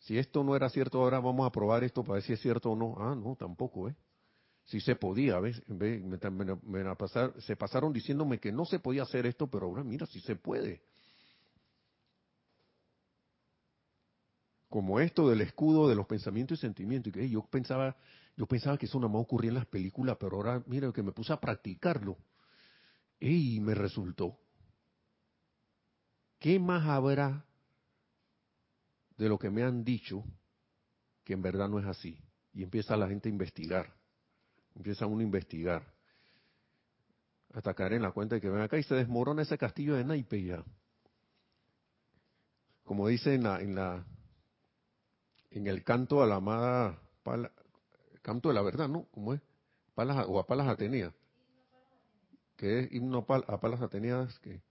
[0.00, 2.72] si esto no era cierto, ahora vamos a probar esto para ver si es cierto
[2.72, 2.96] o no.
[2.98, 3.94] Ah, no, tampoco, ¿eh?
[4.64, 5.62] Si se podía, ¿ves?
[5.68, 10.06] Me, me, pasar, se pasaron diciéndome que no se podía hacer esto, pero ahora mira,
[10.06, 10.82] si se puede.
[14.74, 17.96] Como esto del escudo de los pensamientos y sentimientos, y que yo pensaba,
[18.36, 21.12] yo pensaba que eso nada más ocurría en las películas, pero ahora mira que me
[21.12, 22.18] puse a practicarlo.
[23.20, 24.36] Y me resultó.
[26.40, 27.44] ¿Qué más habrá
[29.16, 30.24] de lo que me han dicho
[31.22, 32.18] que en verdad no es así?
[32.52, 33.94] Y empieza la gente a investigar.
[34.74, 35.86] Empieza uno a investigar.
[37.52, 40.04] Hasta caer en la cuenta de que ven acá y se desmorona ese castillo de
[40.04, 40.64] naipe ya.
[42.82, 44.04] Como dice en la, en la
[45.54, 47.00] en el canto a la amada
[48.22, 49.06] canto de la verdad, ¿no?
[49.10, 49.40] ¿Cómo es?
[49.94, 51.12] Palas, o a Palas Ateneas.
[52.56, 54.62] Que es himno a Palas Ateneas que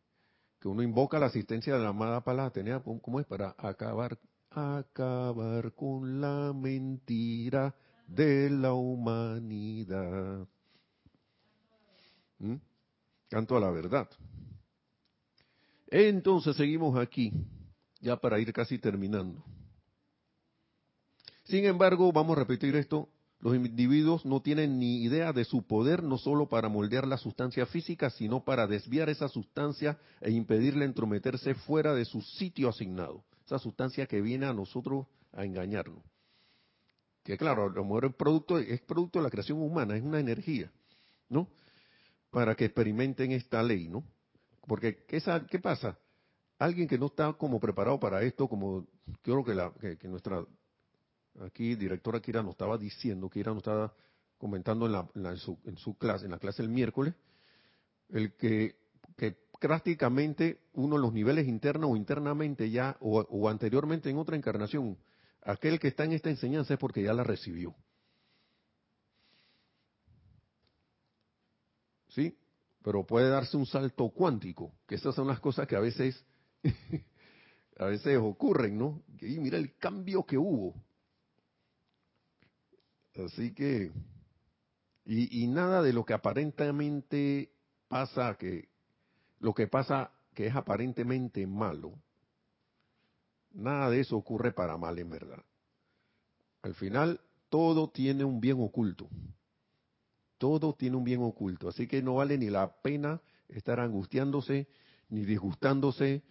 [0.63, 3.25] que uno invoca la asistencia de la amada Palas Atenea, ¿cómo es?
[3.25, 4.17] Para acabar,
[4.49, 7.75] acabar con la mentira
[8.07, 10.47] de la humanidad.
[12.39, 12.55] ¿Mm?
[13.27, 14.09] Canto a la verdad.
[15.88, 17.34] Entonces seguimos aquí,
[17.99, 19.43] ya para ir casi terminando.
[21.54, 26.01] Sin embargo, vamos a repetir esto, los individuos no tienen ni idea de su poder
[26.01, 31.54] no solo para moldear la sustancia física, sino para desviar esa sustancia e impedirle entrometerse
[31.54, 33.24] fuera de su sitio asignado.
[33.45, 36.04] Esa sustancia que viene a nosotros a engañarnos.
[37.24, 40.20] Que claro, a lo mejor es producto, es producto de la creación humana, es una
[40.20, 40.72] energía,
[41.30, 41.47] ¿no?
[42.32, 44.04] Para que experimenten esta ley, ¿no?
[44.66, 45.99] Porque, ¿qué, qué pasa?
[46.58, 48.88] Alguien que no está como preparado para esto, como
[49.22, 50.43] creo que, la, que nuestra
[51.41, 53.93] aquí directora Kira nos estaba diciendo, Kira nos estaba
[54.38, 57.13] comentando en, su, clase, en la clase el miércoles,
[58.09, 58.75] el que,
[59.59, 64.97] prácticamente uno de los niveles internos o internamente ya, o, anteriormente en otra encarnación,
[65.41, 67.73] aquel que está en esta enseñanza es porque ya la recibió.
[72.09, 72.38] ¿Sí?
[72.84, 76.21] Pero puede darse un salto cuántico, que esas son las cosas que a veces,
[77.77, 79.01] a veces ocurren, ¿no?
[79.21, 80.75] Y mira el cambio que hubo.
[83.16, 83.91] Así que,
[85.05, 87.51] y, nada de lo que aparentemente
[87.88, 88.70] pasa, que
[89.39, 91.93] lo que pasa que es aparentemente malo,
[93.51, 95.43] nada de eso ocurre para mal en verdad.
[96.64, 99.07] Al final, todo tiene un bien oculto.
[100.38, 101.70] Todo tiene un bien oculto.
[101.70, 104.68] Así que no vale ni la pena estar angustiándose,
[105.09, 106.24] ni disgustándose,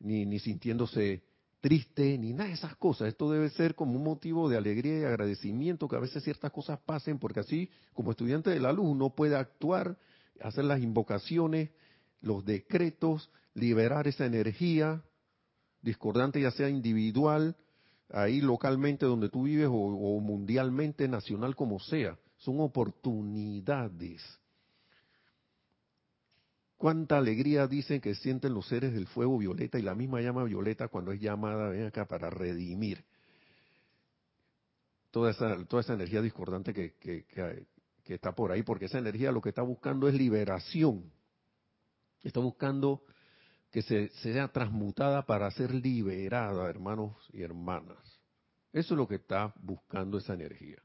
[0.00, 1.22] ni, ni sintiéndose
[1.60, 3.08] triste ni nada de esas cosas.
[3.08, 6.78] Esto debe ser como un motivo de alegría y agradecimiento que a veces ciertas cosas
[6.80, 9.98] pasen, porque así, como estudiante de la luz, uno puede actuar,
[10.40, 11.70] hacer las invocaciones,
[12.20, 15.02] los decretos, liberar esa energía
[15.82, 17.56] discordante, ya sea individual,
[18.10, 22.18] ahí localmente donde tú vives o, o mundialmente, nacional como sea.
[22.38, 24.22] Son oportunidades
[26.78, 30.86] Cuánta alegría dicen que sienten los seres del fuego violeta y la misma llama violeta
[30.86, 33.04] cuando es llamada, ven acá, para redimir
[35.10, 39.42] toda esa, toda esa energía discordante que, que, está por ahí, porque esa energía lo
[39.42, 41.12] que está buscando es liberación.
[42.22, 43.02] Está buscando
[43.72, 48.20] que se, sea transmutada para ser liberada, hermanos y hermanas.
[48.72, 50.80] Eso es lo que está buscando esa energía.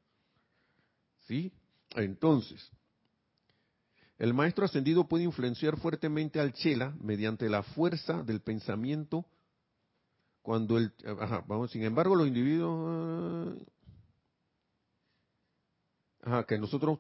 [1.28, 1.54] ¿Sí?
[1.96, 2.72] Entonces,
[4.18, 9.26] el maestro ascendido puede influenciar fuertemente al chela mediante la fuerza del pensamiento
[10.42, 13.58] cuando el ajá, vamos, sin embargo los individuos
[16.22, 17.00] ajá, que nosotros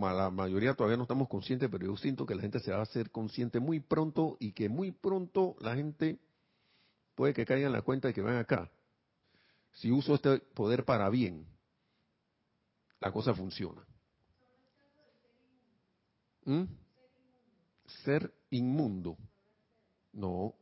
[0.00, 2.82] la mayoría todavía no estamos conscientes, pero yo siento que la gente se va a
[2.82, 6.18] hacer consciente muy pronto y que muy pronto la gente
[7.14, 8.70] puede que caiga en la cuenta de que van acá.
[9.72, 11.46] Si uso este poder para bien,
[13.00, 13.86] la cosa funciona.
[16.44, 16.64] ¿Mm?
[18.04, 19.16] Ser inmundo.
[20.12, 20.54] No.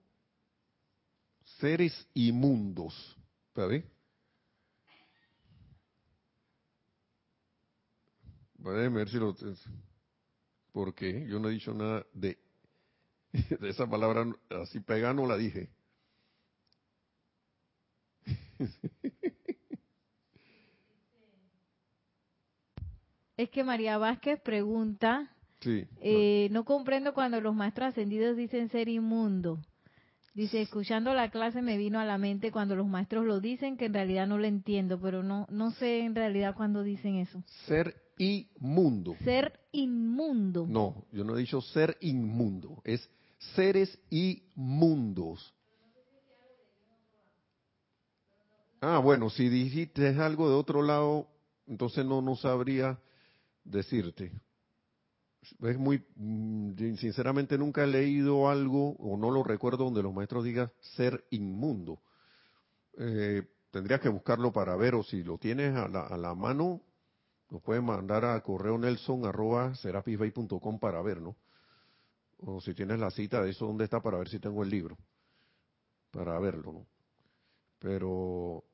[1.59, 3.17] Seres inmundos.
[3.55, 3.85] ¿Sabe?
[8.71, 9.35] Déjeme ver si lo...
[10.73, 11.27] ¿Por qué?
[11.29, 12.39] Yo no he dicho nada de,
[13.33, 14.27] de esa palabra,
[14.63, 15.69] así pegada no la dije.
[23.37, 28.89] es que María Vázquez pregunta, sí, eh, no comprendo cuando los maestros ascendidos dicen ser
[28.89, 29.59] inmundo.
[30.35, 33.85] Dice, escuchando la clase me vino a la mente cuando los maestros lo dicen, que
[33.87, 37.43] en realidad no lo entiendo, pero no, no sé en realidad cuándo dicen eso.
[37.67, 39.15] Ser inmundo.
[39.25, 40.67] Ser inmundo.
[40.67, 43.07] No, yo no he dicho ser inmundo, es
[43.55, 45.55] seres inmundos.
[48.81, 51.29] Ah, bueno, si dijiste algo de otro lado,
[51.67, 52.99] entonces no, no sabría
[53.65, 54.33] decirte.
[55.43, 60.45] Es muy, mm, sinceramente nunca he leído algo o no lo recuerdo donde los maestros
[60.45, 62.01] digan ser inmundo.
[62.97, 66.81] Eh, tendría que buscarlo para ver o si lo tienes a la, a la mano,
[67.51, 69.73] lo puedes mandar a correo nelson arroba
[70.81, 71.37] para ver, ¿no?
[72.39, 74.01] O si tienes la cita de eso, ¿dónde está?
[74.01, 74.97] Para ver si tengo el libro.
[76.11, 76.87] Para verlo, ¿no?
[77.79, 78.65] Pero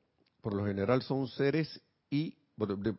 [0.41, 2.37] por lo general son seres y,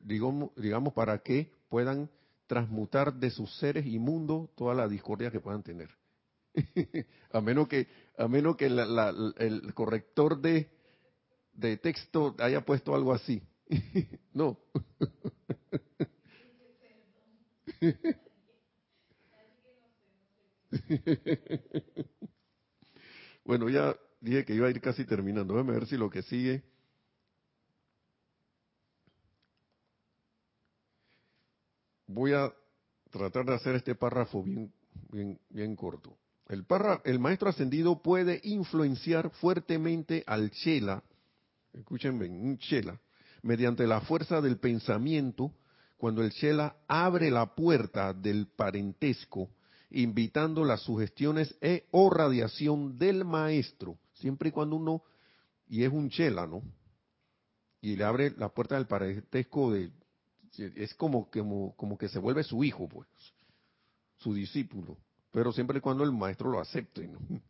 [0.03, 2.11] digamos, digamos para que puedan
[2.51, 5.89] transmutar de sus seres inmundos toda la discordia que puedan tener.
[7.33, 7.87] a menos que,
[8.19, 10.69] a menos que el corrector de,
[11.81, 13.41] texto haya puesto algo así.
[14.35, 14.59] no.
[23.45, 25.55] bueno, ya dije que iba a ir casi terminando.
[25.55, 26.65] Déjame ver si lo que sigue.
[32.13, 32.53] Voy a
[33.11, 34.73] tratar de hacer este párrafo bien,
[35.13, 36.17] bien, bien corto.
[36.49, 36.67] El,
[37.05, 41.05] el maestro ascendido puede influenciar fuertemente al Chela,
[41.73, 43.01] escúchenme, un Chela,
[43.43, 45.53] mediante la fuerza del pensamiento,
[45.97, 49.51] cuando el Chela abre la puerta del parentesco
[49.91, 55.03] invitando las sugestiones e o radiación del maestro, siempre y cuando uno,
[55.69, 56.63] y es un chela, ¿no?
[57.81, 59.91] Y le abre la puerta del parentesco de,
[60.59, 63.09] es como, como, como que se vuelve su hijo, pues,
[64.17, 64.99] su discípulo,
[65.31, 67.21] pero siempre y cuando el maestro lo acepte, ¿no?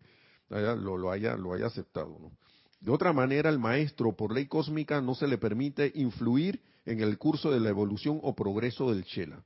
[0.51, 2.33] Lo, lo, haya, lo haya aceptado, ¿no?
[2.81, 7.19] De otra manera, el maestro, por ley cósmica, no se le permite influir en el
[7.19, 9.45] curso de la evolución o progreso del Chela.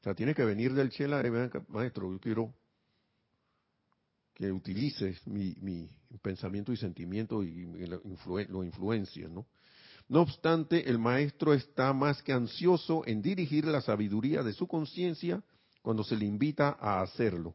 [0.00, 1.22] O sea, tiene que venir del Chela,
[1.68, 2.52] maestro, yo quiero
[4.34, 5.88] que utilices mi, mi
[6.20, 9.46] pensamiento y sentimiento y, lo, influencias, ¿no?
[10.08, 15.42] No obstante, el maestro está más que ansioso en dirigir la sabiduría de su conciencia
[15.82, 17.54] cuando se le invita a hacerlo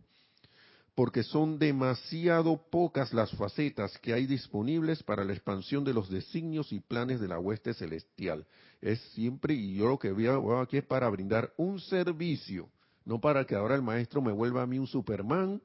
[0.99, 6.73] porque son demasiado pocas las facetas que hay disponibles para la expansión de los designios
[6.73, 8.45] y planes de la hueste celestial.
[8.81, 12.67] Es siempre, y yo lo que veo aquí es para brindar un servicio,
[13.05, 15.61] no para que ahora el maestro me vuelva a mí un Superman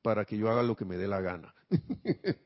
[0.00, 1.52] para que yo haga lo que me dé la gana.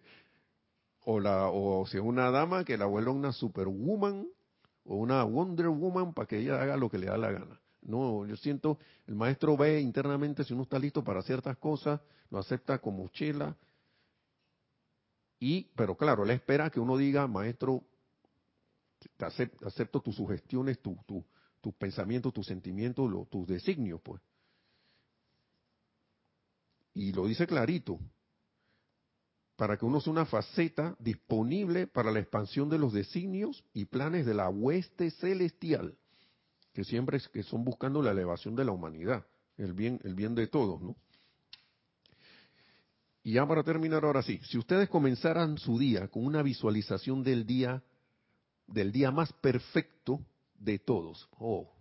[1.05, 4.27] o, la, o sea una dama que la vuelva una Superwoman
[4.85, 7.61] o una Wonder Woman para que ella haga lo que le da la gana.
[7.83, 12.01] No, yo siento, el maestro ve internamente si uno está listo para ciertas cosas,
[12.31, 13.57] lo acepta como chela,
[15.43, 17.83] y, pero claro, él espera que uno diga, maestro,
[19.19, 24.23] acepto, tus sugestiones, tus tu, pensamientos, tus sentimientos, tus designios, pues.
[26.95, 27.99] Y lo dice clarito,
[29.63, 34.27] para que uno sea una faceta disponible para la expansión de los designios y planes
[34.27, 35.97] de la hueste celestial
[36.73, 39.25] que siempre es, que son buscando la elevación de la humanidad,
[39.57, 40.97] el bien, el bien de todos, ¿no?
[43.23, 47.47] Y ya para terminar ahora sí, si ustedes comenzaran su día con una visualización del
[47.47, 47.85] día,
[48.67, 50.27] del día más perfecto
[50.59, 51.73] de todos, oh,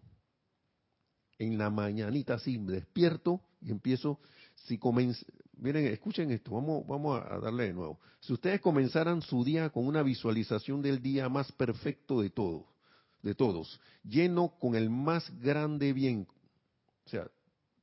[1.39, 4.19] en la mañanita así me despierto y empiezo,
[4.65, 5.25] si comienza,
[5.57, 7.99] miren, escuchen esto, vamos, vamos a darle de nuevo.
[8.19, 12.65] Si ustedes comenzaran su día con una visualización del día más perfecto de todos,
[13.21, 16.27] de todos, lleno con el más grande bien,
[17.05, 17.27] o sea,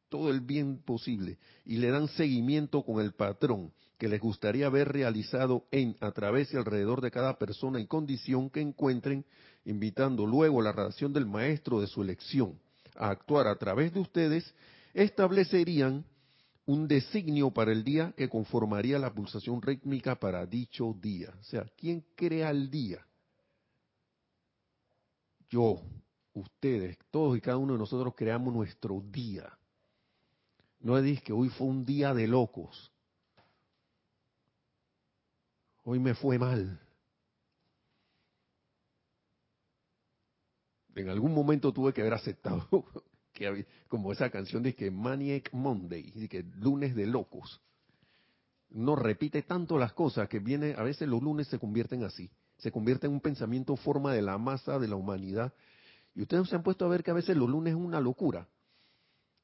[0.08, 4.88] todo el bien posible, y le dan seguimiento con el patrón que les gustaría ver
[4.88, 9.24] realizado en, a través y alrededor de cada persona y condición que encuentren,
[9.64, 12.58] invitando luego la relación del maestro de su elección
[12.96, 14.54] a actuar a través de ustedes,
[14.94, 16.04] establecerían
[16.68, 21.34] un designio para el día que conformaría la pulsación rítmica para dicho día.
[21.40, 23.04] O sea, ¿quién crea el día?
[25.48, 25.80] yo,
[26.34, 29.50] ustedes, todos y cada uno de nosotros creamos nuestro día.
[30.80, 32.92] No es que hoy fue un día de locos.
[35.84, 36.78] Hoy me fue mal.
[40.94, 42.68] En algún momento tuve que haber aceptado
[43.38, 47.60] que como esa canción de que Maniac Monday, de que lunes de locos.
[48.70, 52.72] No repite tanto las cosas que viene, a veces los lunes se convierten así se
[52.72, 55.52] convierte en un pensamiento forma de la masa de la humanidad
[56.14, 58.48] Y ustedes se han puesto a ver que a veces los lunes es una locura.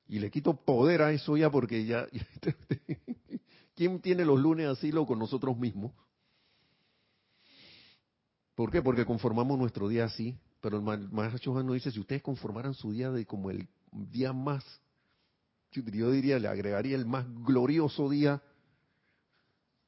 [0.06, 2.06] Y le quito poder a eso ya porque ya...
[3.76, 5.92] ¿Quién tiene los lunes así lo con nosotros mismos?
[8.54, 8.82] ¿Por qué?
[8.82, 10.36] Porque conformamos nuestro día así.
[10.60, 14.64] Pero el maestro nos dice, si ustedes conformaran su día de como el día más,
[15.70, 18.42] yo diría, le agregaría el más glorioso día.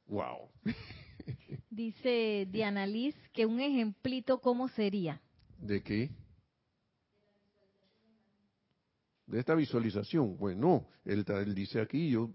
[0.07, 0.49] ¡Wow!
[1.71, 5.21] Dice Diana Liz que un ejemplito, ¿cómo sería?
[5.59, 6.11] ¿De qué?
[9.27, 10.37] De esta visualización.
[10.37, 12.31] Bueno, él, él dice aquí, yo,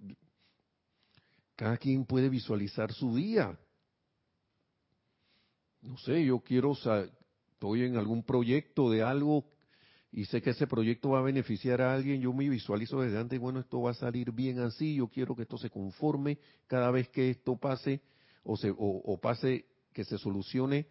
[1.56, 3.58] cada quien puede visualizar su día.
[5.82, 9.51] No sé, yo quiero, estoy en algún proyecto de algo
[10.14, 13.40] y sé que ese proyecto va a beneficiar a alguien, yo me visualizo desde antes,
[13.40, 16.38] bueno, esto va a salir bien así, yo quiero que esto se conforme
[16.68, 18.02] cada vez que esto pase
[18.44, 20.88] o, se, o, pase, que se solucione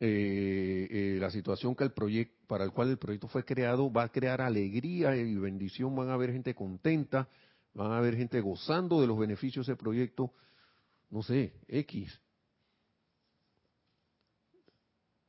[0.00, 4.04] eh, eh, la situación que el proyecto, para el cual el proyecto fue creado, va
[4.04, 7.26] a crear alegría y bendición, van a haber gente contenta,
[7.72, 10.32] van a haber gente gozando de los beneficios de ese proyecto,
[11.10, 12.20] no sé, X.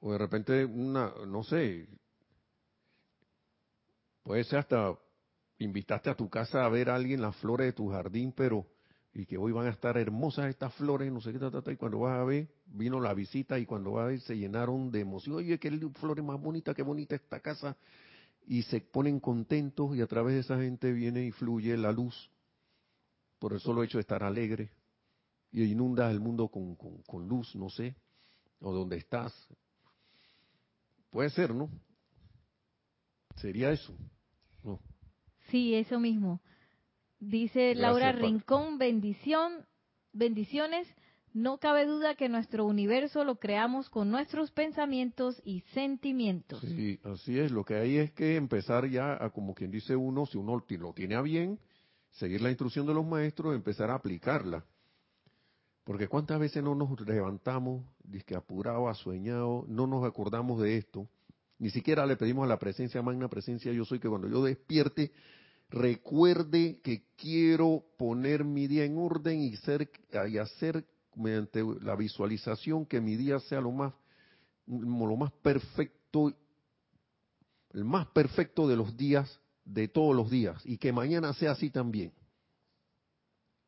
[0.02, 1.88] O de repente, una, no sé,
[4.24, 4.98] puede ser hasta
[5.60, 8.66] invitaste a tu casa a ver a alguien las flores de tu jardín, pero
[9.14, 12.18] y que hoy van a estar hermosas estas flores, no sé qué, y cuando vas
[12.18, 15.60] a ver, vino la visita y cuando vas a ver se llenaron de emoción, oye,
[15.60, 17.76] qué flores más bonitas, qué bonita esta casa,
[18.48, 22.32] y se ponen contentos y a través de esa gente viene y fluye la luz,
[23.38, 24.72] por el solo hecho de estar alegre,
[25.52, 27.96] y inunda el mundo con, con luz, no sé,
[28.62, 29.34] o donde estás,
[31.12, 31.70] Puede ser, ¿no?
[33.42, 33.94] Sería eso.
[34.64, 34.80] No.
[35.50, 36.42] Sí, eso mismo.
[37.20, 39.66] Dice Laura Rincón, bendición,
[40.14, 40.88] bendiciones.
[41.34, 46.60] No cabe duda que nuestro universo lo creamos con nuestros pensamientos y sentimientos.
[46.62, 47.52] Sí, así es.
[47.52, 50.94] Lo que hay es que empezar ya a, como quien dice uno, si uno lo
[50.94, 51.58] tiene a bien,
[52.12, 54.66] seguir la instrucción de los maestros, empezar a aplicarla.
[55.84, 61.08] Porque cuántas veces no nos levantamos, disque apurado, sueñado, no nos acordamos de esto,
[61.62, 65.12] ni siquiera le pedimos a la presencia magna, presencia yo soy, que cuando yo despierte,
[65.70, 69.92] recuerde que quiero poner mi día en orden y, ser,
[70.28, 70.84] y hacer
[71.14, 73.94] mediante la visualización que mi día sea lo más,
[74.66, 76.34] lo más perfecto,
[77.74, 81.70] el más perfecto de los días, de todos los días, y que mañana sea así
[81.70, 82.12] también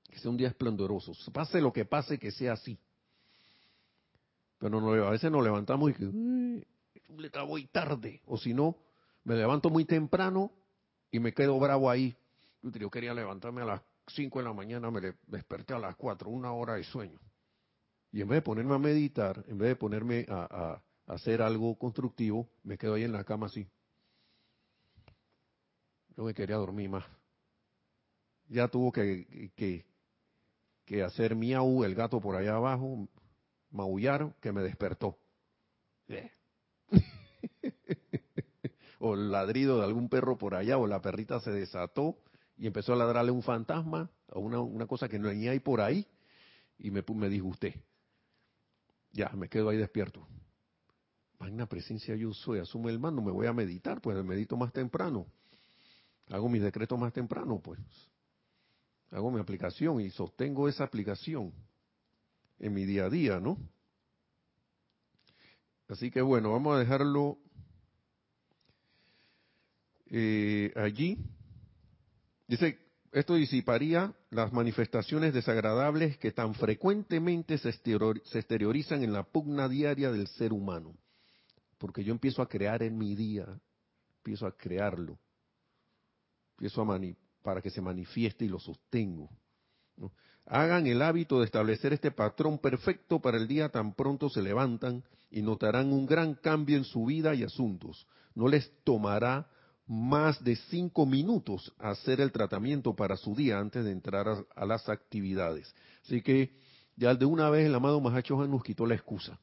[0.10, 1.14] que sea un día esplendoroso.
[1.32, 2.78] Pase lo que pase, que sea así.
[4.60, 6.64] Pero no, a veces nos levantamos y que,
[7.10, 8.22] le voy tarde.
[8.26, 8.76] O si no,
[9.24, 10.51] me levanto muy temprano
[11.12, 12.16] y me quedo bravo ahí.
[12.62, 16.51] Yo quería levantarme a las 5 de la mañana, me desperté a las 4, una
[16.54, 17.20] hora de sueño.
[18.12, 22.47] Y en vez de ponerme a meditar, en vez de ponerme a, hacer algo constructivo,
[22.64, 23.68] me quedo ahí en la cama así.
[26.16, 27.04] Yo me quería dormir más.
[28.47, 29.86] Ya tuvo que,
[31.04, 33.08] hacer miau el gato por allá abajo,
[33.72, 35.18] maullar, que me despertó.
[36.08, 36.32] Eh.
[39.00, 42.18] o el ladrido de algún perro por allá, o la perrita se desató
[42.58, 46.08] y empezó a ladrarle un fantasma, o una, una cosa que no hay por ahí,
[46.78, 47.82] y me, me disgusté.
[49.12, 50.28] Ya, me quedo ahí despierto.
[51.39, 55.26] Magna presencia yo soy, asume el mando, me voy a meditar, pues medito más temprano.
[56.30, 57.80] Hago mis decretos más temprano, pues
[59.12, 61.54] hago mi aplicación y sostengo esa aplicación
[62.60, 63.58] en mi día a día, ¿no?
[65.88, 67.38] Así que bueno, vamos a dejarlo
[70.08, 71.18] eh, allí.
[72.47, 72.78] Dice,
[73.14, 80.28] esto disiparía las manifestaciones desagradables que tan frecuentemente se, exteriorizan en la pugna diaria del
[80.28, 80.95] ser humano.
[81.78, 83.45] Porque yo empiezo a crear en mi día,
[84.18, 85.20] empiezo a crearlo,
[86.54, 89.30] empiezo a, mani para que se manifieste y lo sostengo.
[90.45, 95.04] Hagan el hábito de establecer este patrón perfecto para el día tan pronto se levantan
[95.30, 98.08] y notarán un gran cambio en su vida y asuntos.
[98.34, 99.47] No les tomará
[99.86, 104.88] más de cinco minutos hacer el tratamiento para su día antes de entrar a, las
[104.89, 105.73] actividades.
[106.05, 106.55] Así que
[106.95, 109.39] ya de una vez el amado Mahacho nos quitó la excusa.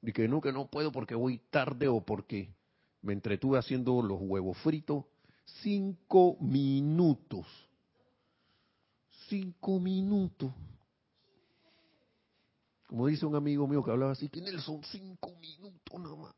[0.00, 2.54] De que no, que no puedo porque voy tarde o porque
[3.00, 5.04] me entretuve haciendo los huevos fritos
[5.60, 7.46] Cinco minutos.
[9.28, 10.52] Cinco minutos.
[12.86, 16.34] Como dice un amigo mío que hablaba así, que son cinco minutos nada más.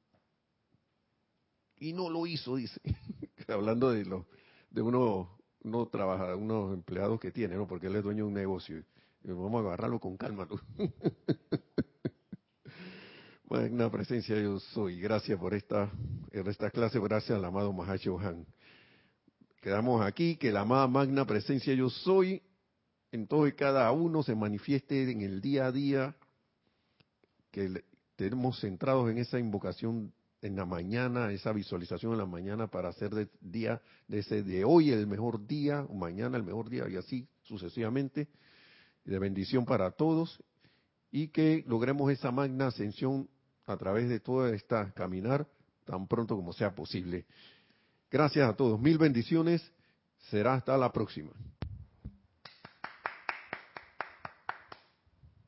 [1.78, 2.80] Y no lo hizo, dice.
[3.48, 4.24] Hablando de los
[4.70, 5.28] de unos
[5.62, 7.66] uno trabajadores, unos empleados que tiene, ¿no?
[7.66, 8.84] Porque él es dueño de un negocio.
[9.22, 10.46] Vamos a agarrarlo con calma.
[13.48, 15.00] Magna presencia yo soy.
[15.00, 15.90] Gracias por esta
[16.34, 18.44] en esta clase gracias al amado Mahacho Han.
[19.60, 22.42] Quedamos aquí, que la amada magna presencia yo soy
[23.12, 26.16] en todo y cada uno se manifieste en el día a día,
[27.52, 27.84] que
[28.16, 30.12] tenemos centrados en esa invocación
[30.44, 34.62] en la mañana, esa visualización en la mañana para hacer de día de ese de
[34.62, 38.28] hoy el mejor día, o mañana el mejor día y así sucesivamente,
[39.06, 40.38] de bendición para todos
[41.10, 43.26] y que logremos esa magna ascensión
[43.64, 45.48] a través de toda esta caminar
[45.86, 47.24] tan pronto como sea posible.
[48.10, 49.72] Gracias a todos, mil bendiciones,
[50.28, 51.30] será hasta la próxima.